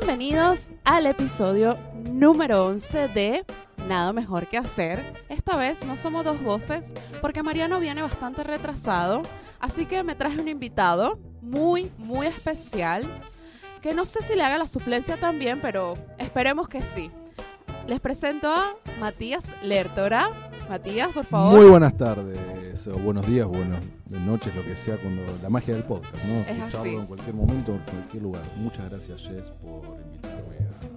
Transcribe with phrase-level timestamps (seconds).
[0.00, 3.44] Bienvenidos al episodio número 11 de
[3.86, 5.22] Nada mejor que hacer.
[5.28, 9.20] Esta vez no somos dos voces porque Mariano viene bastante retrasado,
[9.60, 13.22] así que me traje un invitado muy, muy especial
[13.82, 17.10] que no sé si le haga la suplencia también, pero esperemos que sí.
[17.86, 20.51] Les presento a Matías Lertora.
[20.72, 21.60] Matías, por favor.
[21.60, 25.82] Muy buenas tardes, o buenos días, buenas noches, lo que sea, cuando la magia del
[25.82, 26.40] podcast, ¿no?
[26.40, 26.94] Es Escucharlo así.
[26.94, 28.42] en cualquier momento, en cualquier lugar.
[28.56, 30.56] Muchas gracias, Jess, por invitarme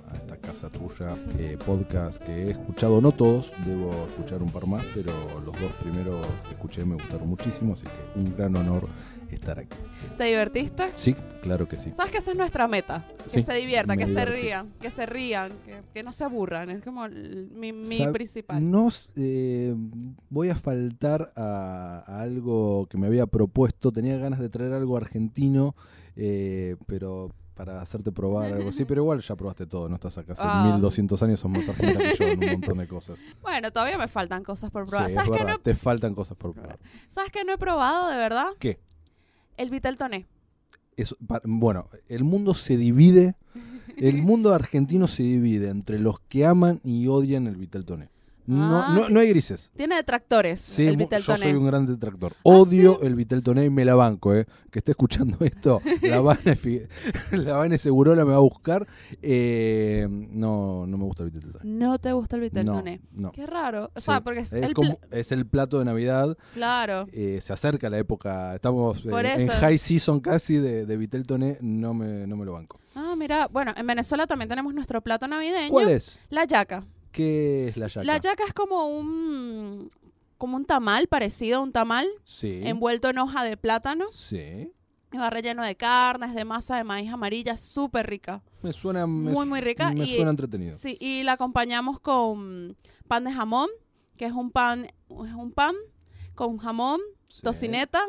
[0.09, 1.17] a, a esta casa tuya.
[1.37, 5.11] Eh, podcast que he escuchado, no todos, debo escuchar un par más, pero
[5.43, 8.83] los dos primeros que escuché me gustaron muchísimo, así que un gran honor
[9.33, 9.75] estar aquí.
[10.17, 10.91] ¿Te divertiste?
[10.95, 11.91] Sí, claro que sí.
[11.93, 13.05] ¿Sabes que esa es nuestra meta?
[13.23, 16.69] Que Sí, se diviertan, que se rían, que se rían, que, que no se aburran.
[16.69, 17.73] Es como el- mi,
[18.11, 18.69] principal.
[18.69, 19.73] No eh,
[20.29, 23.91] voy a faltar a, a algo que me había propuesto.
[23.91, 25.75] Tenía ganas de traer algo argentino,
[26.15, 28.83] eh, pero para hacerte probar algo así.
[28.85, 30.63] Pero igual ya probaste todo, no estás acá hace Ah.
[30.73, 33.17] 1200 años, sos más argentina que yo en un montón de cosas.
[33.41, 35.05] Bueno, todavía me faltan cosas por probar.
[35.09, 36.77] Sí, es ¿Sabes, que no, te faltan cosas por probar.
[37.07, 38.47] ¿Sabes que no he probado de verdad?
[38.59, 38.77] ¿Qué?
[39.57, 40.25] El Vitel Toné.
[40.97, 43.35] Eso, pa- bueno, el mundo se divide,
[43.97, 48.09] el mundo argentino se divide entre los que aman y odian el Vitel Toné.
[48.47, 49.71] No, Ah, no, no hay grises.
[49.75, 52.33] Tiene detractores Sí, el yo soy un gran detractor.
[52.43, 53.07] Odio ¿sí?
[53.07, 54.45] el Vitel Toné y me la banco, ¿eh?
[54.71, 56.87] Que esté escuchando esto, la Vane,
[57.31, 58.87] la Vane Segurola me va a buscar.
[59.21, 61.65] Eh, no, no me gusta el Vitel Toné.
[61.65, 62.65] No te gusta el Vitel
[63.13, 63.31] No.
[63.31, 63.91] Qué raro.
[63.95, 66.37] O Sí, sea, porque es, es, el como- es el plato de Navidad.
[66.53, 67.07] Claro.
[67.11, 68.55] eh, se acerca la época.
[68.55, 71.57] Estamos eh, en high season casi de, de Vitel Toné.
[71.61, 72.79] No me, no me lo banco.
[72.95, 75.69] Ah, mira, bueno, en Venezuela también tenemos nuestro plato navideño.
[75.69, 76.19] ¿Cuál es?
[76.29, 76.83] La yaca.
[77.15, 78.03] ¿Qué es la yaca?
[78.05, 79.89] La yaca es como un
[80.37, 82.59] como un tamal, parecido a un tamal, Sí.
[82.65, 84.05] envuelto en hoja de plátano.
[84.11, 84.69] Sí.
[85.17, 88.43] Va relleno de carnes, de masa de maíz amarilla, súper rica.
[88.61, 89.07] Me suena.
[89.07, 90.75] me Muy, muy rica Me y- suena entretenido.
[90.75, 92.75] Sí, y la acompañamos con
[93.07, 93.69] pan de jamón,
[94.17, 95.73] que es un pan, es un pan
[96.35, 96.99] con jamón,
[97.29, 97.41] Sí.
[97.41, 98.01] tocineta,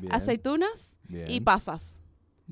[0.00, 1.30] Bien, aceitunas bien.
[1.30, 1.98] y pasas.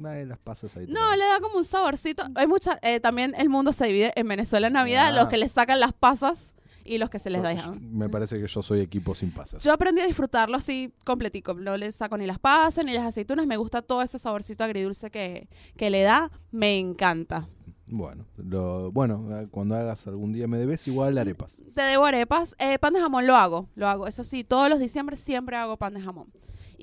[0.05, 0.87] Ay, las pasas ahí.
[0.87, 2.25] te No, le da como un saborcito.
[2.35, 5.13] Hay mucha, eh, también el mundo se divide en Venezuela en Navidad, Ah.
[5.13, 6.55] los que les sacan las pasas
[6.85, 7.79] y los que se les dejan.
[7.97, 9.63] Me parece que yo soy equipo sin pasas.
[9.63, 11.55] Yo aprendí a disfrutarlo así completico.
[11.55, 13.47] No le saco ni las pasas ni las aceitunas.
[13.47, 16.31] Me gusta todo ese saborcito agridulce que, que le da.
[16.51, 17.49] Me encanta.
[17.87, 21.61] Bueno, lo, bueno, eh, cuando hagas algún día me debes igual arepas.
[21.75, 22.57] Te debo arepas.
[22.59, 23.69] Eh, pan de jamón lo hago.
[23.75, 24.07] Lo hago.
[24.07, 26.33] Eso sí, todos los diciembre siempre hago pan de jamón.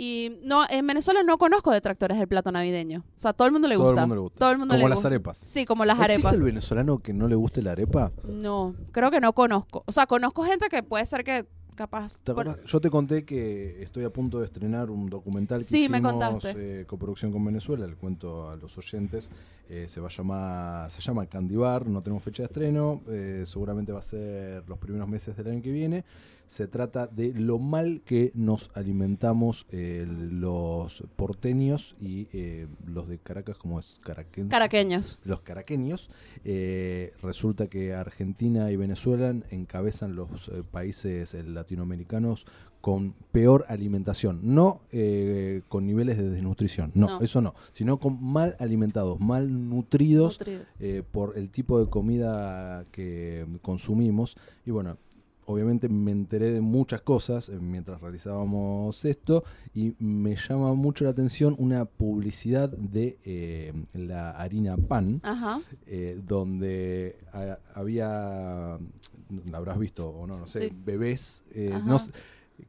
[0.02, 3.00] Y no, en Venezuela no conozco detractores del plato navideño.
[3.06, 4.02] O sea, todo el mundo le Todo el gusta.
[4.04, 4.40] mundo le gusta.
[4.40, 5.08] Todo el mundo Como le las gusta.
[5.10, 5.44] arepas.
[5.46, 6.36] Sí, como las ¿Existe arepas.
[6.36, 8.14] el venezolano que no le guste la arepa?
[8.26, 9.84] No, creo que no conozco.
[9.86, 11.46] O sea, conozco gente que puede ser que
[11.76, 12.14] capaz.
[12.24, 12.66] ¿Te por- acordás?
[12.72, 16.14] Yo te conté que estoy a punto de estrenar un documental que Sí, me hicimos
[16.14, 16.82] contaste.
[16.82, 19.30] eh, coproducción con Venezuela, le cuento a los oyentes.
[19.70, 23.92] Eh, se va a llamar, se llama Candibar, no tenemos fecha de estreno, eh, seguramente
[23.92, 26.04] va a ser los primeros meses del año que viene.
[26.48, 33.20] Se trata de lo mal que nos alimentamos eh, los porteños y eh, los de
[33.20, 35.20] Caracas, como es caraquense Caraqueños.
[35.26, 36.10] los caraqueños.
[36.44, 42.48] Eh, resulta que Argentina y Venezuela encabezan los países latinoamericanos
[42.82, 47.22] con peor alimentación, no eh, con niveles de desnutrición, no, No.
[47.22, 50.74] eso no, sino con mal alimentados, mal nutridos Nutridos.
[50.80, 54.38] eh, por el tipo de comida que consumimos.
[54.66, 54.98] Y bueno,
[55.46, 61.10] obviamente me enteré de muchas cosas eh, mientras realizábamos esto y me llama mucho la
[61.10, 65.60] atención una publicidad de eh, la harina pan, Ajá.
[65.88, 68.78] eh, donde ha- había,
[69.46, 70.76] la habrás visto o no, no sé, Sí.
[70.86, 71.98] bebés, eh, no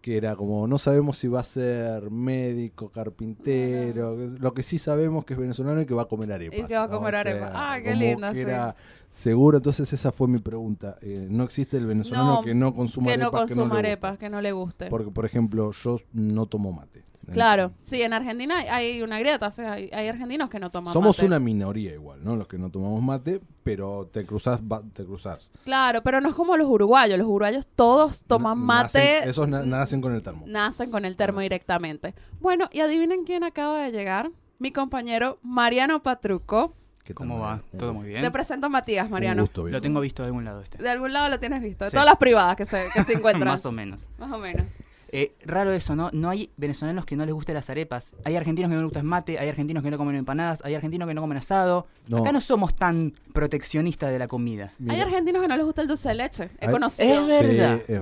[0.00, 5.24] que era como, no sabemos si va a ser médico, carpintero, lo que sí sabemos
[5.24, 6.58] que es venezolano y que va a comer arepas.
[6.58, 7.50] Y que va a comer arepas.
[7.54, 8.40] Ah, qué lindo, que sí.
[8.40, 8.74] Era
[9.08, 10.96] seguro, entonces esa fue mi pregunta.
[11.02, 13.46] Eh, no existe el venezolano No, que no consuma Que no arepas.
[13.46, 14.86] consuma arepas, que no le guste.
[14.86, 17.04] Porque, por ejemplo, yo no tomo mate.
[17.32, 20.92] Claro, sí, en Argentina hay- una grieta, o sea, hay, hay argentinos que no toman
[20.92, 21.26] Somos mate.
[21.26, 22.36] una minoría igual, ¿no?
[22.36, 25.50] Los que no tomamos mate, pero te cruzás, va- te cruzás.
[25.64, 29.48] Claro, pero no es como los uruguayos, los uruguayos todos toman Na- mate, nacen- esos
[29.48, 30.44] na- nacen con el termo.
[30.46, 31.44] nacen con el termo Nacen.
[31.44, 32.14] directamente.
[32.40, 36.74] Bueno, y adivinen quién acaba de llegar, mi compañero Mariano Patruco.
[37.02, 37.62] ¿Qué tal, ¿Cómo va?
[37.76, 38.22] ¿Todo muy bien?
[38.22, 39.42] Te presento a Matías, Mariano.
[39.42, 39.66] gusto.
[39.66, 40.78] Lo tengo visto de algún lado este.
[40.78, 41.94] De algún lado lo tienes visto, de Sí.
[41.94, 43.48] todas las privadas que se, que se encuentran.
[43.48, 44.08] Más o menos.
[44.18, 44.78] Más o menos.
[45.12, 46.10] Eh, raro eso, ¿no?
[46.12, 48.14] No hay venezolanos que no les gusten las arepas.
[48.24, 50.74] Hay argentinos que no les gusta el mate, hay argentinos que no comen empanadas, hay
[50.76, 51.88] argentinos que no comen asado.
[52.08, 52.18] No.
[52.18, 54.72] Acá no somos tan proteccionistas de la comida.
[54.78, 56.50] Mira, Hay argentinos que no les gusta el dulce de leche.
[56.60, 57.10] He Hay- conocido.
[57.20, 57.76] Es verdad.
[57.86, 58.00] Sí, es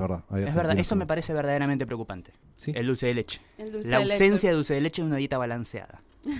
[0.54, 0.78] verdad.
[0.78, 2.32] Es eso me parece verdaderamente preocupante.
[2.56, 2.72] Sí.
[2.74, 3.40] El dulce de leche.
[3.56, 4.24] El dulce La de leche.
[4.24, 6.02] ausencia de dulce de leche en una dieta balanceada.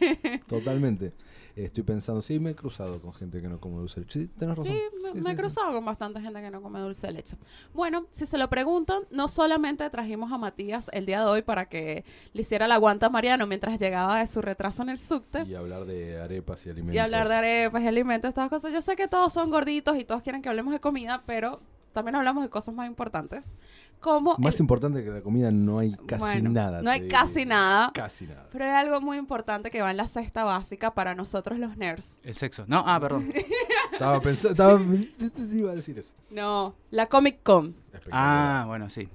[0.46, 1.12] Totalmente.
[1.56, 4.20] Estoy pensando, sí, me he cruzado con gente que no come dulce de leche.
[4.22, 4.72] Sí, tenés razón.
[4.72, 7.12] Sí, me, Sí, me sí, he cruzado con bastante gente que no come dulce de
[7.12, 7.36] leche.
[7.72, 11.66] Bueno, si se lo preguntan, no solamente trajimos a Matías el día de hoy para
[11.66, 15.44] que le hiciera la guanta a Mariano mientras llegaba de su retraso en el subte
[15.44, 16.96] Y hablar de arepas y alimentos.
[16.96, 18.72] y hablar de arepas y alimentos, estas cosas.
[18.72, 21.60] Yo sé que todos son gorditos y todos quieren que hablemos de comida, pero
[21.92, 23.54] también hablamos de cosas más importantes.
[24.04, 26.82] Como Más el- importante que la comida no hay casi Bueno, nada.
[26.82, 27.90] No hay casi nada.
[27.94, 28.46] Casi nada.
[28.52, 32.18] Pero hay algo muy importante que va en la cesta básica para nosotros los nerds.
[32.22, 32.64] El sexo.
[32.66, 33.32] No, ah, perdón.
[33.92, 34.80] Estaba pensando, estaba,
[35.54, 36.12] iba a decir eso.
[36.30, 37.74] No, la Comic Con.
[38.12, 39.08] Ah, bueno, sí.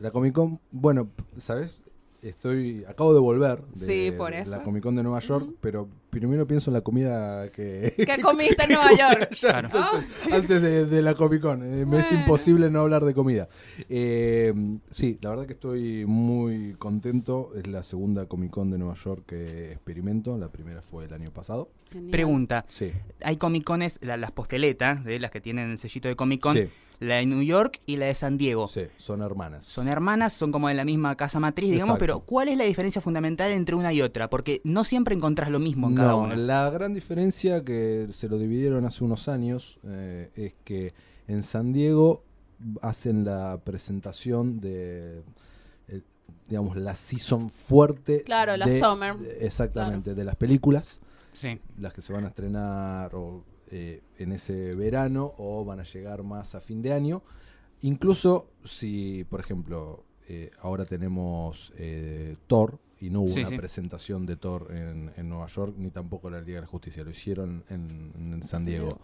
[0.00, 1.84] La Comic Con, bueno, ¿sabes?
[2.22, 4.50] Estoy, acabo de volver de, Sí, por eso.
[4.50, 7.92] la Comic Con de Nueva York, pero primero pienso en la comida que...
[7.96, 9.28] ¿Qué comiste en Nueva York?
[9.30, 9.68] allá, Claro.
[9.68, 11.62] entonces, antes de, de la Comic Con.
[11.62, 13.48] Eh, Me es imposible no hablar de comida.
[13.88, 14.52] Eh,
[14.88, 17.52] sí, la verdad que estoy muy contento.
[17.56, 20.36] Es la segunda Comic Con de Nueva York que experimento.
[20.38, 21.68] La primera fue el año pasado.
[21.92, 22.10] Genial.
[22.10, 22.64] Pregunta.
[22.68, 22.90] Sí.
[23.22, 26.54] Hay Comic Cones, la- las posteletas, de las que tienen el sellito de Comic Con,
[26.56, 26.68] Sí,
[27.00, 28.68] la de New York y la de San Diego.
[28.68, 29.64] sí, son hermanas.
[29.64, 32.00] Son hermanas, son como de la misma casa matriz, digamos, Exacto.
[32.00, 34.30] pero ¿cuál es la diferencia fundamental entre una y otra?
[34.30, 36.36] Porque no siempre encontrás lo mismo en cada No, una.
[36.36, 40.92] la gran diferencia que se lo dividieron hace unos años eh, es que
[41.28, 42.22] en San Diego
[42.80, 45.22] hacen la presentación de,
[45.88, 46.00] eh,
[46.48, 48.22] digamos, la season fuerte.
[48.22, 49.16] Claro, la de- summer.
[49.16, 51.00] de- Exactamente, de las películas,
[51.34, 51.58] Sí.
[51.78, 56.22] las que se van a estrenar o, eh, en ese verano o van a llegar
[56.22, 57.22] más a fin de año.
[57.82, 63.56] Incluso si, por ejemplo, eh, ahora tenemos eh, Thor y no hubo Sí, una sí.
[63.58, 67.10] presentación de Thor en, en Nueva York ni tampoco la Liga de la Justicia, lo
[67.10, 68.64] hicieron en, en San.
[68.64, 68.98] Diego.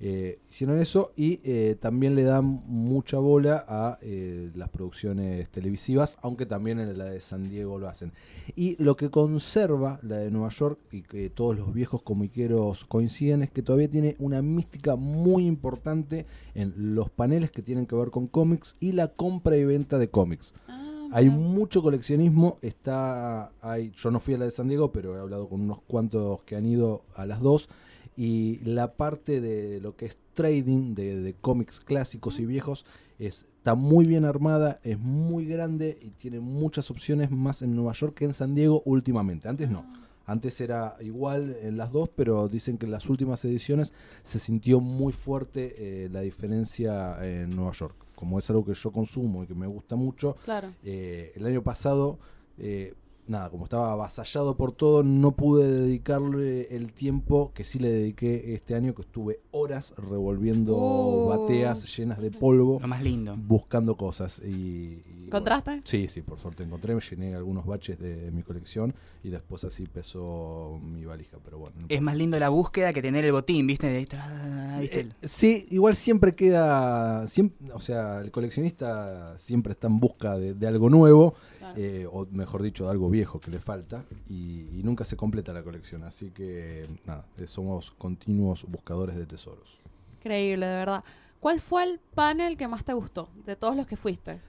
[0.00, 6.18] Eh, hicieron eso y eh, también le dan mucha bola a eh, las producciones televisivas,
[6.20, 8.12] aunque también en la de San Diego lo hacen.
[8.56, 13.42] Y lo que conserva la de Nueva York y que todos los viejos comiqueros coinciden
[13.42, 18.10] es que todavía tiene una mística muy importante en los paneles que tienen que ver
[18.10, 20.54] con cómics y la compra y venta de cómics.
[20.68, 25.16] Ah, Hay mucho coleccionismo, está hay, yo no fui a la de San Diego, pero
[25.16, 27.68] he hablado con unos cuantos que han ido a las dos
[28.16, 32.84] y la parte de lo que es trading de, de cómics clásicos y viejos
[33.18, 37.92] es, está muy bien armada, es muy grande y tiene muchas opciones más en Nueva
[37.92, 39.48] York que en San Diego últimamente.
[39.48, 39.84] Antes no.
[40.26, 44.80] Antes era igual en las dos, pero dicen que en las últimas ediciones se sintió
[44.80, 47.94] muy fuerte eh, la diferencia en Nueva York.
[48.14, 50.68] Como es algo que yo consumo y que me gusta mucho, Claro.
[50.82, 52.18] eh, el año pasado,
[52.58, 52.94] eh,
[53.26, 58.54] nada, como estaba avasallado por todo, no pude dedicarle el tiempo que sí le dediqué
[58.54, 61.26] este año, que estuve horas revolviendo Uh.
[61.26, 63.36] bateas llenas de polvo, Lo más lindo.
[63.36, 64.40] buscando cosas.
[64.44, 65.80] Y, y, bueno, ¿Encontraste?
[65.84, 69.64] sí, sí, por suerte encontré, me llené algunos baches de, de mi colección y después
[69.64, 71.76] así pesó mi valija, pero bueno.
[71.80, 73.86] no Es más lindo la búsqueda que tener el botín, ¿viste?
[73.88, 75.00] De- tra- ¿viste?
[75.00, 80.54] Eh, sí, igual siempre queda, siempre, o sea, el coleccionista siempre está en busca de,
[80.54, 81.80] de algo nuevo, Claro.
[81.80, 85.52] eh, o mejor dicho, de algo viejo que le falta, y, y nunca se completa
[85.52, 89.78] la colección, así que nada, eh, somos continuos buscadores de tesoros.
[90.20, 91.02] Increíble, de verdad.
[91.40, 94.40] ¿Cuál fue el panel que más te gustó de todos los que fuiste?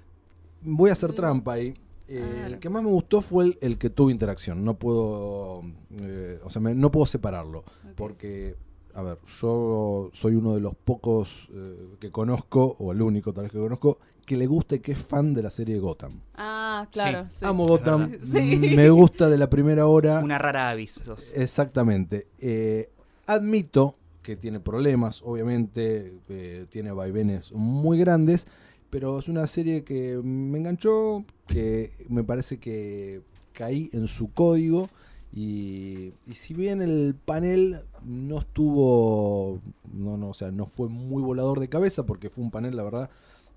[0.61, 1.73] Voy a hacer trampa ahí.
[2.07, 4.63] Eh, Ah, el que más me gustó fue el, el que tuvo interacción.
[4.63, 5.63] No puedo,
[6.01, 7.63] eh, o sea, me- no puedo separarlo.
[7.95, 8.55] Porque,
[8.93, 13.43] a ver, yo soy uno de los pocos eh, que conozco, o el único tal
[13.45, 16.19] vez que conozco, que le gusta y que es fan de la serie Gotham.
[16.35, 17.25] Ah, claro.
[17.29, 17.45] Sí.
[17.45, 18.11] Amo Gotham.
[18.21, 18.73] Sí.
[18.75, 20.19] me gusta de la primera hora.
[20.19, 20.99] Una rara avis.
[21.35, 22.27] Exactamente.
[22.39, 22.89] Eh,
[23.27, 28.47] admito que tiene problemas, obviamente, eh, tiene vaivenes muy grandes,
[28.89, 33.21] pero es una serie que me enganchó, que me parece que
[33.53, 34.89] caí en su código.
[35.31, 39.59] Y, y si bien el panel no estuvo,
[39.93, 42.83] no, no, o sea, no fue muy volador de cabeza, porque fue un panel, la
[42.83, 43.09] verdad,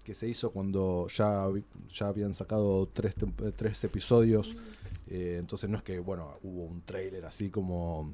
[0.05, 1.47] que se hizo cuando ya,
[1.93, 4.55] ya habían sacado tres, eh, tres episodios.
[5.09, 8.11] eh, entonces no es que, bueno, hubo un trailer así como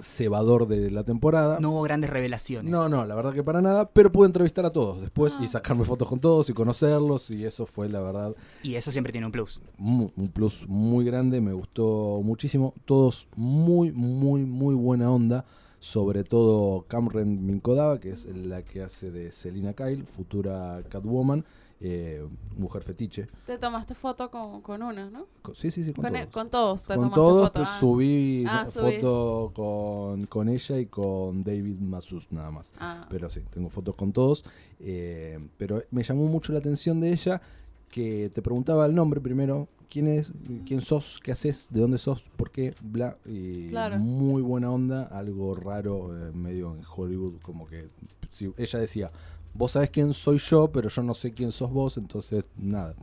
[0.00, 1.60] cebador de la temporada.
[1.60, 2.70] No hubo grandes revelaciones.
[2.70, 5.44] No, no, la verdad que para nada, pero pude entrevistar a todos después Ah.
[5.44, 9.12] y sacarme fotos con todos y conocerlos y eso fue la verdad Y eso siempre
[9.12, 9.60] tiene un plus.
[9.78, 15.44] un plus muy grande, me gustó muchísimo, todos muy, muy, muy buena onda,
[15.84, 21.44] sobre todo Cameron Minkodava, que es la que hace de Selina Kyle, futura Catwoman,
[21.78, 22.26] eh,
[22.56, 23.26] mujer fetiche.
[23.44, 25.26] Te tomaste foto con, con una, ¿no?
[25.52, 26.24] Sí, sí, sí, con, Con, todos.
[26.26, 27.58] e- con todos te Con tomaste todos, foto.
[27.58, 27.78] pues, ah.
[27.80, 28.92] subí Ah, subí.
[28.94, 32.72] foto con, con ella y con David Masus nada más.
[32.78, 33.06] Ah.
[33.10, 34.42] Pero sí, tengo fotos con todos.
[34.80, 37.42] eh, pero me llamó mucho la atención de ella
[37.90, 40.32] que te preguntaba el nombre primero, quién es,
[40.66, 43.16] quién sos, qué haces, de dónde sos, por qué, bla.
[43.24, 43.96] Y Claro.
[43.96, 47.88] muy buena onda, algo raro, eh, medio en Hollywood, como que
[48.28, 49.12] si ella decía,
[49.54, 52.96] vos sabés quién soy yo, pero yo no sé quién sos vos, entonces nada.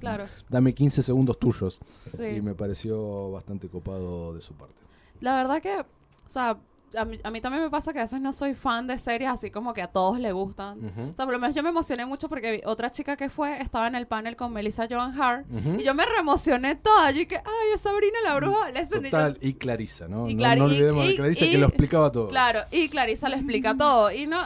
[0.00, 0.26] Claro.
[0.50, 1.80] Dame 15 segundos tuyos.
[2.06, 2.24] Sí.
[2.36, 4.74] Y me pareció bastante copado de su parte.
[5.22, 6.58] La verdad que, o sea,
[6.96, 9.30] a mí, a mí también me pasa que a veces no soy fan de series
[9.30, 10.78] así como que a todos les gustan.
[10.84, 11.02] Ujú.
[11.12, 13.86] O sea, por lo menos yo me emocioné mucho porque otra chica que fue estaba
[13.88, 15.46] en el panel con Melissa Joan Hart
[15.78, 17.10] y yo me reemocioné toda.
[17.10, 18.70] Yo que, ay, es Sabrina la bruja.
[18.70, 20.28] Le sentí- Total, y Clarisa, ¿no?
[20.28, 22.28] Y No- Clari- no, y- olvidemos de y- Clarisa y- que lo explicaba todo.
[22.28, 24.10] Claro, y Clarisa le explica todo.
[24.12, 24.38] Y no,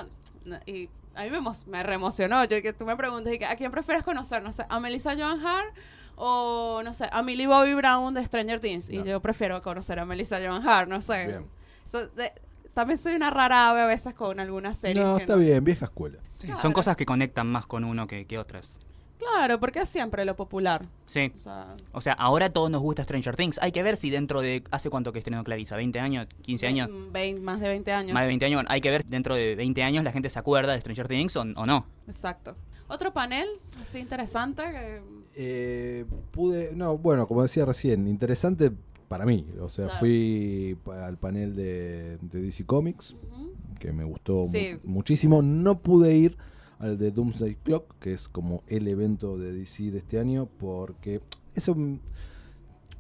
[0.66, 2.44] y a mí me, me reemocionó.
[2.44, 4.42] Yo que tú me preguntas, y ¿a quién prefieres conocer?
[4.42, 5.74] No sé, ¿a Melissa Joan Hart
[6.16, 8.90] o, no sé, a Millie Bobby Brown de Stranger Things?
[8.90, 11.26] Y yo prefiero conocer a Melissa Joan Hart, no sé.
[11.26, 11.57] Bien.
[11.88, 12.32] So, de-
[12.74, 15.04] también soy una rara ave a veces con algunas series.
[15.04, 16.18] No, que está bien, vieja escuela.
[16.38, 16.62] Sí, Claro.
[16.62, 18.78] Son cosas que conectan más con uno que, que otras.
[19.18, 20.86] Claro, porque es siempre lo popular.
[21.06, 21.32] Sí.
[21.34, 23.58] O sea, O sea, ahora a todos nos gusta Stranger Things.
[23.60, 24.62] Hay que ver si dentro de...
[24.70, 25.76] ¿Hace cuánto que estrenó Clarissa?
[25.76, 26.28] ¿20 años?
[26.46, 26.88] ¿15 años?
[26.90, 28.14] mm, vein- más de 20 años.
[28.14, 28.64] Más de 20 años.
[28.68, 31.40] Hay que ver dentro de 20 años la gente se acuerda de Stranger Things o,
[31.40, 31.84] o no.
[32.06, 32.54] Exacto.
[32.86, 33.48] Otro panel
[33.82, 34.62] así interesante.
[34.62, 35.02] que-
[35.34, 38.70] Eh, pude, no, bueno, como decía recién, interesante
[39.08, 39.46] para mí.
[39.60, 40.00] O sea, Claro.
[40.00, 43.16] fui al panel de, de DC Comics,
[43.78, 44.44] que me gustó mu-
[44.84, 45.42] muchísimo.
[45.42, 46.36] No pude ir
[46.78, 51.20] al de Doomsday Clock, que es como el evento de DC de este año, porque
[51.54, 51.74] eso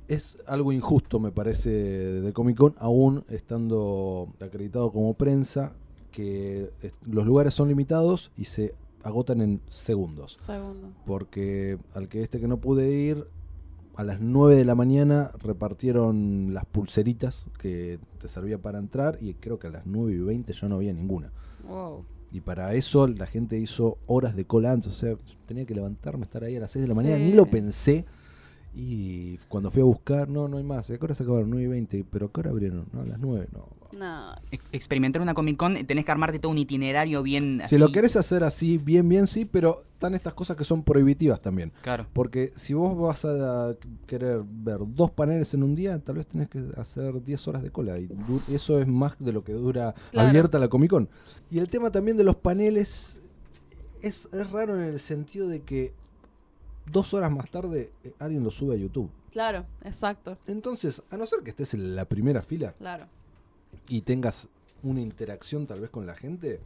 [0.08, 5.74] es algo injusto, me parece, de Comic Con, aún estando acreditado como prensa,
[6.10, 6.70] que
[7.06, 10.32] los lugares son limitados y se agotan en segundos.
[10.38, 10.88] Segundo.
[11.04, 13.26] Porque al que este que no pude ir,
[13.98, 19.34] a las 9 de la mañana repartieron las pulseritas que te servía para entrar y
[19.34, 21.32] creo que a las 9 y 20 ya no había ninguna.
[21.68, 22.04] Wow.
[22.30, 26.22] Y para eso la gente hizo horas de cola antes, o sea, tenía que levantarme,
[26.22, 27.24] estar ahí a las 6 de la mañana, Sí.
[27.24, 28.04] ni lo pensé.
[28.80, 30.88] Y cuando fui a buscar, no, no hay más.
[30.88, 31.50] ¿A qué hora se acabaron?
[31.50, 32.04] 9 y 20.
[32.08, 32.86] ¿Pero a qué hora abrieron?
[32.92, 33.66] No, a las 9, no.
[33.90, 34.34] No.
[34.52, 37.56] Ex- experimentar una Comic Con, tenés que armarte todo un itinerario bien...
[37.60, 37.78] Si así.
[37.78, 41.72] lo querés hacer así, bien, bien, sí, pero están estas cosas que son prohibitivas también.
[41.82, 42.06] Claro.
[42.12, 43.74] Porque si vos vas a
[44.06, 47.70] querer ver dos paneles en un día, tal vez tenés que hacer 10 horas de
[47.72, 47.98] cola.
[47.98, 50.28] Y du- eso es más de lo que dura Claro.
[50.28, 51.08] abierta la Comic Con.
[51.50, 53.18] Y el tema también de los paneles
[54.02, 55.92] es, es raro en el sentido de que
[56.90, 59.10] dos horas más tarde eh, alguien lo sube a YouTube.
[59.32, 60.38] Claro, exacto.
[60.46, 63.06] Entonces, a no ser que estés en la primera fila Claro,
[63.88, 64.48] y tengas
[64.82, 66.60] una interacción tal vez con la gente,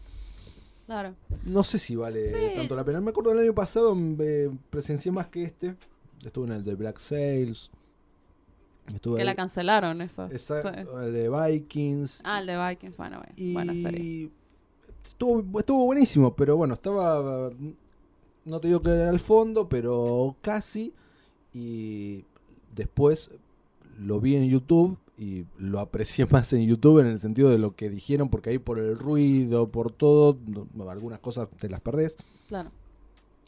[0.87, 1.15] claro.
[1.45, 2.57] no sé si vale Sí.
[2.57, 3.01] tanto la pena.
[3.01, 5.77] Me acuerdo del año pasado mm, eh, presencié más que este.
[6.25, 6.99] Estuve en el de Black.
[7.01, 7.71] Estuve
[9.17, 10.27] Que ahí- la cancelaron, eso.
[10.27, 12.21] Exacto, el de Vikings.
[12.25, 14.31] Ah, el de Vikings, bueno, bueno, buena serie.
[15.05, 17.51] Estuvo, estuvo buenísimo, pero bueno, estaba.
[18.45, 20.93] No te digo que al fondo, pero casi.
[21.55, 22.25] Y
[22.75, 23.31] después
[23.99, 27.77] lo vi en YouTube y lo aprecié más en YouTube en el sentido de lo
[27.77, 30.39] que dijeron, porque ahí por el ruido, por todo,
[30.75, 32.17] no- algunas cosas te las perdés.
[32.49, 32.71] Claro.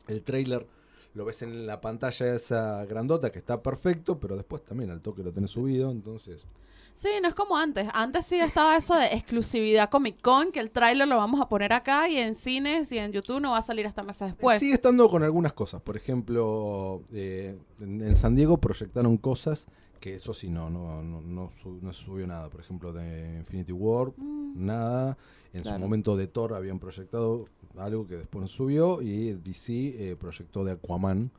[0.06, 0.66] El trailer
[1.14, 5.22] lo ves en la pantalla esa grandota que está perfecto, pero después también al toque
[5.22, 6.46] lo tenés subido, entonces...
[6.92, 7.88] Sí, no es como antes.
[7.92, 11.72] Antes sí estaba eso de exclusividad Comic Con, que el tráiler lo vamos a poner
[11.72, 14.60] acá y en cines y en YouTube no va a salir hasta meses después.
[14.60, 15.82] Sigue estando con algunas cosas.
[15.82, 19.66] Por ejemplo, eh, en, en San Diego proyectaron cosas
[20.04, 22.48] que eso sí no, no, no, no, no se subió nada.
[22.50, 25.16] Por ejemplo, de Infinity War, Mm, nada.
[25.54, 27.46] En su momento de Thor habían proyectado
[27.78, 29.00] algo que después no subió.
[29.00, 31.30] Y DC eh, proyectó de Aquaman,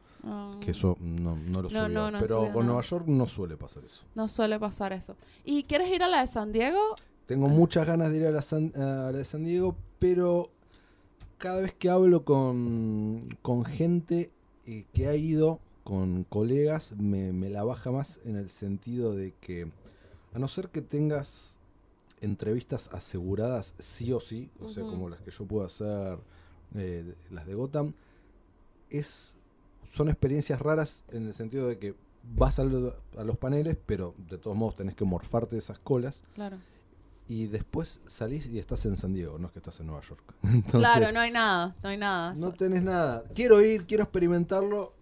[0.62, 1.90] que eso no, no lo subió.
[1.90, 2.66] no, no Pero subió con.
[2.66, 4.04] Nueva York no suele pasar eso.
[4.16, 5.16] No suele pasar eso.
[5.44, 6.80] ¿Y quieres ir a la de San Diego?
[7.26, 10.50] Tengo muchas ganas de ir a la, San, a la de San Diego, pero
[11.38, 14.32] cada vez que hablo con, con gente
[14.66, 19.34] eh, que ha ido, con colegas, me, me la baja más en el sentido de
[19.42, 19.70] que,
[20.34, 21.55] a no ser que tengas
[22.26, 26.18] entrevistas aseguradas sí o sí, o sea, como las que yo puedo hacer,
[26.76, 27.94] eh, las de Gotham,
[28.90, 29.36] es,
[29.94, 31.96] son experiencias raras en el sentido de que
[32.36, 35.80] vas a, lo- a los paneles, pero de todos modos tenés que morfarte de esas
[35.80, 36.58] colas Claro.
[37.28, 40.24] y después salís y estás en San Diego, no es que estás en Nueva York.
[40.44, 42.34] Entonces, claro, no hay nada, no hay nada.
[42.36, 43.24] no tenés nada.
[43.36, 44.94] Quiero ir, quiero experimentarlo,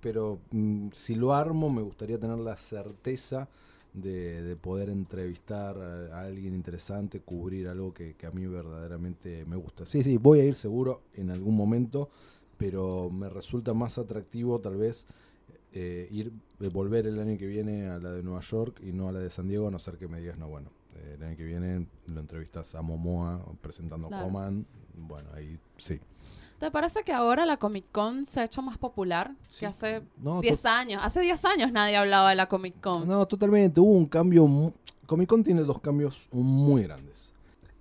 [0.00, 3.48] pero mm, si lo armo me gustaría tener la certeza
[3.92, 9.56] de, de poder entrevistar a, alguien interesante, cubrir algo que, que a mí verdaderamente me
[9.56, 9.86] gusta.
[9.86, 12.10] Sí, sí, voy a ir seguro en algún momento,
[12.56, 15.06] pero me resulta más atractivo tal vez
[15.72, 19.08] eh, ir, eh, volver el año que viene a la de Nueva York y no
[19.08, 21.22] a la de San Diego, a no ser que me digas, no, bueno, eh, el
[21.22, 24.24] año que viene lo entrevistas a Momoa presentando Claro.
[24.24, 26.00] Aquaman, bueno, ahí sí.
[26.60, 29.60] ¿Te parece que ahora la Comic Con se ha hecho más popular Sí.
[29.60, 31.00] que hace No, 10 años?
[31.02, 33.08] Hace 10 años nadie hablaba de la Comic Con.
[33.08, 33.80] No, totalmente.
[33.80, 34.46] Hubo un cambio.
[34.46, 34.72] mu-
[35.06, 37.32] Comic Con tiene dos cambios muy grandes.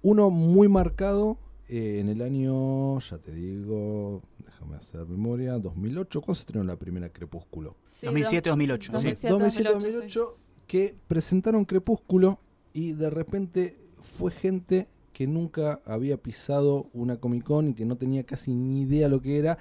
[0.01, 6.21] Uno muy marcado eh, en el año, ya te digo, déjame hacer memoria, 2008.
[6.21, 7.75] ¿Cuándo se estrenó la primera Crepúsculo?
[7.86, 8.91] Sí, 2007, 2008.
[8.93, 9.27] dos- sí.
[9.27, 12.39] 2007, 2008, 2008, que presentaron Crepúsculo
[12.74, 17.97] y de repente fue gente que nunca había pisado una Comic Con y que no
[17.97, 19.57] tenía casi ni idea lo que era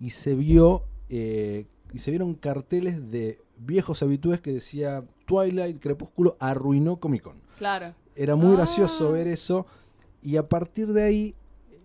[0.00, 6.36] y se vio eh, y se vieron carteles de viejos habitués que decía Twilight Crepúsculo
[6.40, 7.40] arruinó Comic Con.
[7.56, 7.94] Claro.
[8.14, 8.56] Era muy Ah.
[8.56, 9.66] gracioso ver eso.
[10.22, 11.34] Y a partir de ahí,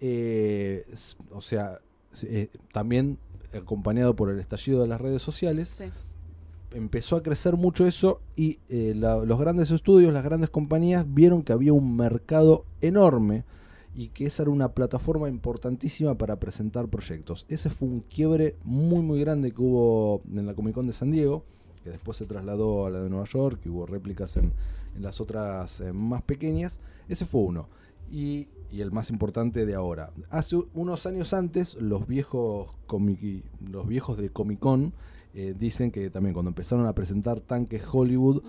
[0.01, 0.85] eh,
[1.31, 1.79] o sea,
[2.23, 3.17] eh, también
[3.53, 5.85] acompañado por el estallido de las redes sociales, Sí.
[6.73, 11.53] Empezó a crecer mucho eso y eh, los grandes estudios, las grandes compañías vieron que
[11.53, 13.43] había un mercado enorme
[13.95, 17.45] y que esa era una plataforma importantísima para presentar proyectos.
[17.47, 21.11] Ese fue un quiebre muy muy grande que hubo en la Comic Con de San
[21.11, 21.43] Diego,
[21.83, 24.53] que después se trasladó a la de Nueva York, y hubo réplicas en,
[24.99, 26.79] las otras eh, más pequeñas.
[27.07, 27.67] Ese fue uno.
[28.11, 30.11] Y, el más importante de ahora.
[30.31, 32.73] Hace unos años antes, los viejos,
[33.71, 34.93] los viejos de Comic Con
[35.33, 38.43] eh, dicen que también cuando empezaron a presentar tanques Hollywood.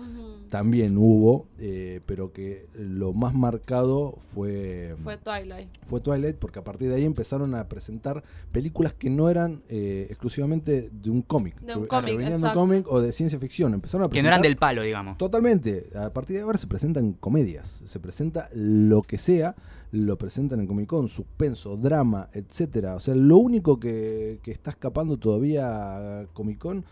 [0.55, 5.67] También hubo, eh, pero que lo más marcado fue, Fue Twilight.
[5.85, 10.07] fue Twilight, porque a partir de ahí empezaron a presentar películas que no eran eh,
[10.09, 12.57] exclusivamente de un cómic, De un cómic, de un exacto.
[12.57, 13.73] cómic o de ciencia ficción.
[13.73, 15.17] Empezaron a Que no eran presentar- del palo, digamos.
[15.17, 15.89] Totalmente.
[15.93, 17.81] A partir de ahora se presentan comedias.
[17.83, 19.55] Se presenta lo que sea,
[19.91, 22.95] lo presentan en Comic Con, suspenso, drama, etcétera.
[22.95, 26.85] O sea, lo único que, que está escapando todavía a Comic Con,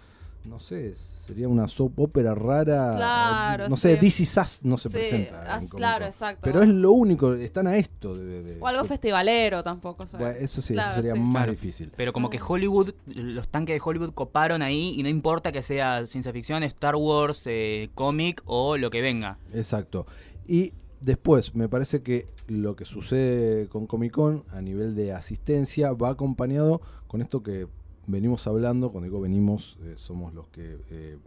[0.46, 2.92] no sé, sería una soap opera rara.
[2.96, 4.00] Claro, No sé, sí.
[4.02, 5.56] DC Sass no se Sí, presenta.
[5.56, 6.08] as- claro, Con.
[6.08, 6.42] exacto.
[6.44, 8.16] Pero es lo único, están a esto.
[8.16, 10.06] De, de- O algo de- festivalero tampoco.
[10.18, 11.20] Bueno, eso sí, Claro, eso sería sí.
[11.20, 11.52] más Claro.
[11.52, 11.92] difícil.
[11.96, 12.46] Pero como que Ah.
[12.48, 16.96] Hollywood, los tanques de Hollywood coparon ahí y no importa que sea ciencia ficción, Star
[16.96, 19.38] Wars, eh, cómic o lo que venga.
[19.54, 20.06] Exacto.
[20.48, 25.94] Y después, me parece que lo que sucede con Comic Con a nivel de asistencia
[25.94, 27.68] va acompañado con esto que
[28.08, 28.92] venimos hablando.
[28.92, 31.18] Cuando digo venimos, eh, somos los que eh,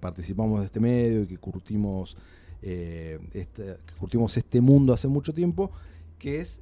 [0.00, 2.16] participamos de este medio y que curtimos,
[2.62, 5.70] eh, este, que curtimos este mundo hace mucho tiempo,
[6.18, 6.60] que es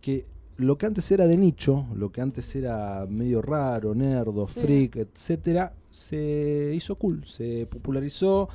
[0.00, 4.60] que lo que antes era de nicho, lo que antes era medio raro, nerdo, Sí.
[4.60, 8.48] freak, etcétera, se hizo cool, se popularizó.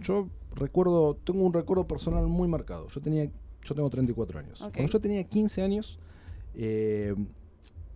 [0.00, 2.88] Yo recuerdo, tengo un recuerdo personal muy marcado.
[2.88, 3.24] Yo tenía,
[3.62, 4.58] yo tengo 34 años.
[4.60, 5.98] Cuando yo tenía 15 años,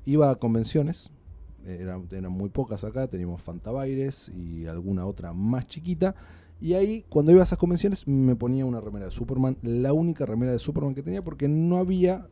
[0.05, 1.11] iba a convenciones.
[1.67, 6.15] Eran, eran muy pocas acá, teníamos Fantabaires y alguna otra más chiquita.
[6.63, 10.27] Y ahí, cuando iba a esas convenciones, me ponía una remera de Superman, la única
[10.27, 12.27] remera de Superman que tenía, porque no había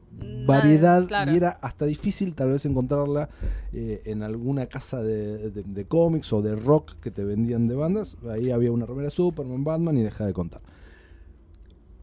[0.46, 1.32] variedad claro.
[1.32, 3.30] y era hasta difícil tal vez encontrarla
[3.72, 7.74] eh, en alguna casa de, de- de cómics o de rock que te vendían de
[7.74, 8.18] bandas.
[8.30, 10.60] Ahí había una remera de Superman, Batman y deja de contar.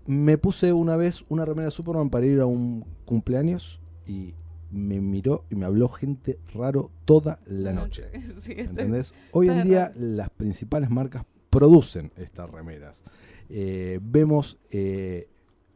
[0.07, 4.33] Me puse una vez una remera de Superman para ir a un cumpleaños y
[4.75, 8.09] me miró y me habló gente raro toda la noche.
[8.39, 9.15] Sí, ¿Entendés?
[9.31, 13.03] Hoy en día las principales marcas producen estas remeras.
[13.49, 15.29] Eh, vemos, eh,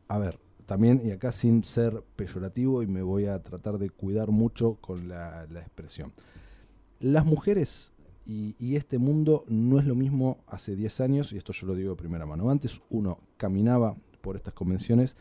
[0.09, 4.29] a ver, también, y acá sin ser peyorativo, y me voy a tratar de cuidar
[4.29, 6.11] mucho con la, la expresión.
[6.99, 7.93] Las mujeres
[8.25, 11.75] y, y este mundo no es lo mismo hace 10 años, y esto yo lo
[11.75, 12.49] digo de primera mano.
[12.49, 15.15] Antes uno caminaba por estas convenciones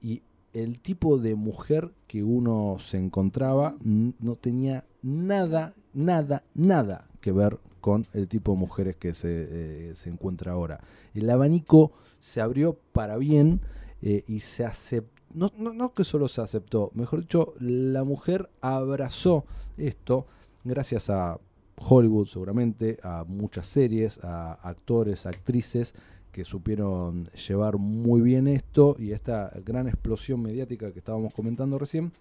[0.00, 7.32] y el tipo de mujer que uno se encontraba no tenía nada, nada, nada que
[7.32, 10.80] ver con el tipo de mujeres que se, eh, se encuentra ahora.
[11.14, 13.60] El abanico se abrió para bien
[14.02, 15.18] eh, y se aceptó.
[15.34, 19.44] No, no, no que solo se aceptó, mejor dicho, la mujer abrazó
[19.76, 20.26] esto
[20.64, 21.38] gracias a
[21.76, 25.94] Hollywood seguramente, a muchas series, a actores, actrices
[26.38, 32.12] que supieron llevar muy bien esto y esta gran explosión mediática que estábamos comentando recién.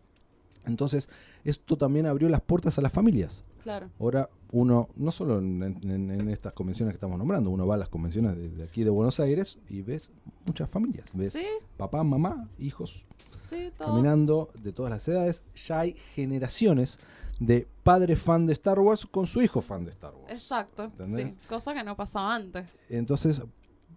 [0.65, 1.08] Entonces,
[1.43, 3.43] esto también abrió las puertas a las familias.
[3.62, 3.91] Claro.
[3.99, 7.77] Ahora uno, no solo en, en- en estas convenciones que estamos nombrando, uno va a
[7.77, 10.10] las convenciones de, de aquí de Buenos Aires y ves
[10.47, 11.06] muchas familias.
[11.13, 11.45] Ves Sí,
[11.77, 13.03] papá, mamá, hijos
[13.39, 15.43] sí, caminando de todas las edades.
[15.67, 16.97] Ya hay generaciones
[17.39, 20.34] de padre fan de Star Wars con su hijo fan de Star Wars.
[20.34, 20.86] Exacto.
[20.86, 21.34] ¿Entendés?
[21.36, 22.80] Sí, cosa que no pasaba antes.
[22.89, 23.43] Entonces,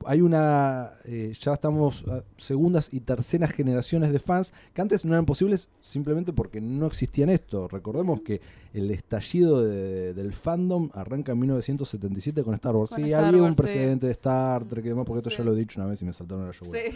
[0.07, 5.13] hay una, eh, ya estamos a segundas y terceras generaciones de fans que antes no
[5.13, 7.69] eran posibles simplemente porque no existían esto.
[7.69, 8.41] Recordemos que
[8.73, 12.91] el estallido de- del fandom arranca en 1977 con Star Wars.
[12.91, 13.61] Con sí, Star había un sí.
[13.61, 16.05] precedente de Star Trek y demás, porque esto ya lo he dicho una vez y
[16.05, 16.83] me saltaron la yugular.
[16.83, 16.91] Sí.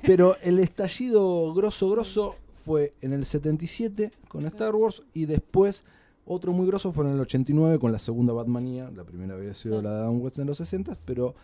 [0.04, 2.34] Pero el estallido grosso, grosso
[2.64, 4.44] fue en el 77 con.
[4.46, 5.84] Star Wars y después
[6.26, 8.90] otro muy grosso fue en el 89 con la segunda Batmanía.
[8.94, 9.82] La primera había sido Ah.
[9.82, 11.34] la de Adam West en los 60, pero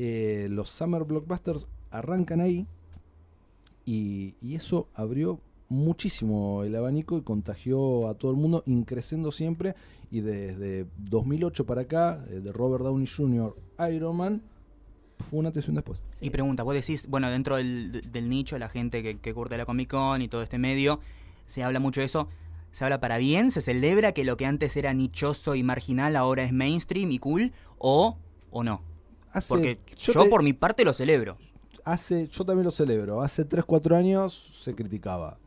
[0.00, 2.68] eh, los Summer Blockbusters arrancan ahí
[3.84, 9.74] y, y eso abrió muchísimo el abanico y contagió a todo el mundo, increciendo siempre.
[10.12, 13.56] Y desde 2008 para acá, eh, de Robert Downey Jr.,
[13.92, 14.42] Iron Man,
[15.18, 16.04] fue una un después.
[16.08, 16.26] Sí.
[16.26, 19.66] Y pregunta, vos decís, bueno, dentro del, del nicho, la gente que, que curte la
[19.66, 21.00] Comic Con y todo este medio,
[21.46, 22.28] se habla mucho de eso.
[22.70, 23.50] ¿Se habla para bien?
[23.50, 27.52] ¿Se celebra que lo que antes era nichoso y marginal ahora es mainstream y cool?
[27.78, 28.16] ¿O,
[28.52, 28.82] o no?
[29.32, 31.36] Hace- Porque yo, te- por mi parte lo celebro.
[31.84, 33.20] hace, yo también lo celebro.
[33.22, 35.38] Hace 3, 4 años se criticaba.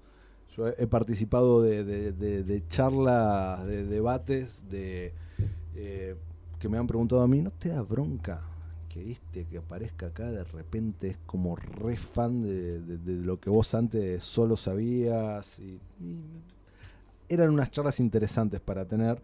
[0.56, 5.14] Yo he, he participado de, de- de- de charlas, de debates, de
[5.76, 6.16] eh,
[6.60, 8.42] que me han preguntado a mí, ¿no te da bronca
[8.90, 13.40] que viste que aparezca acá de repente es como re fan de, de- de lo
[13.40, 15.60] que vos antes solo sabías?
[15.60, 16.20] Y, y
[17.30, 19.22] eran unas charlas interesantes para tener.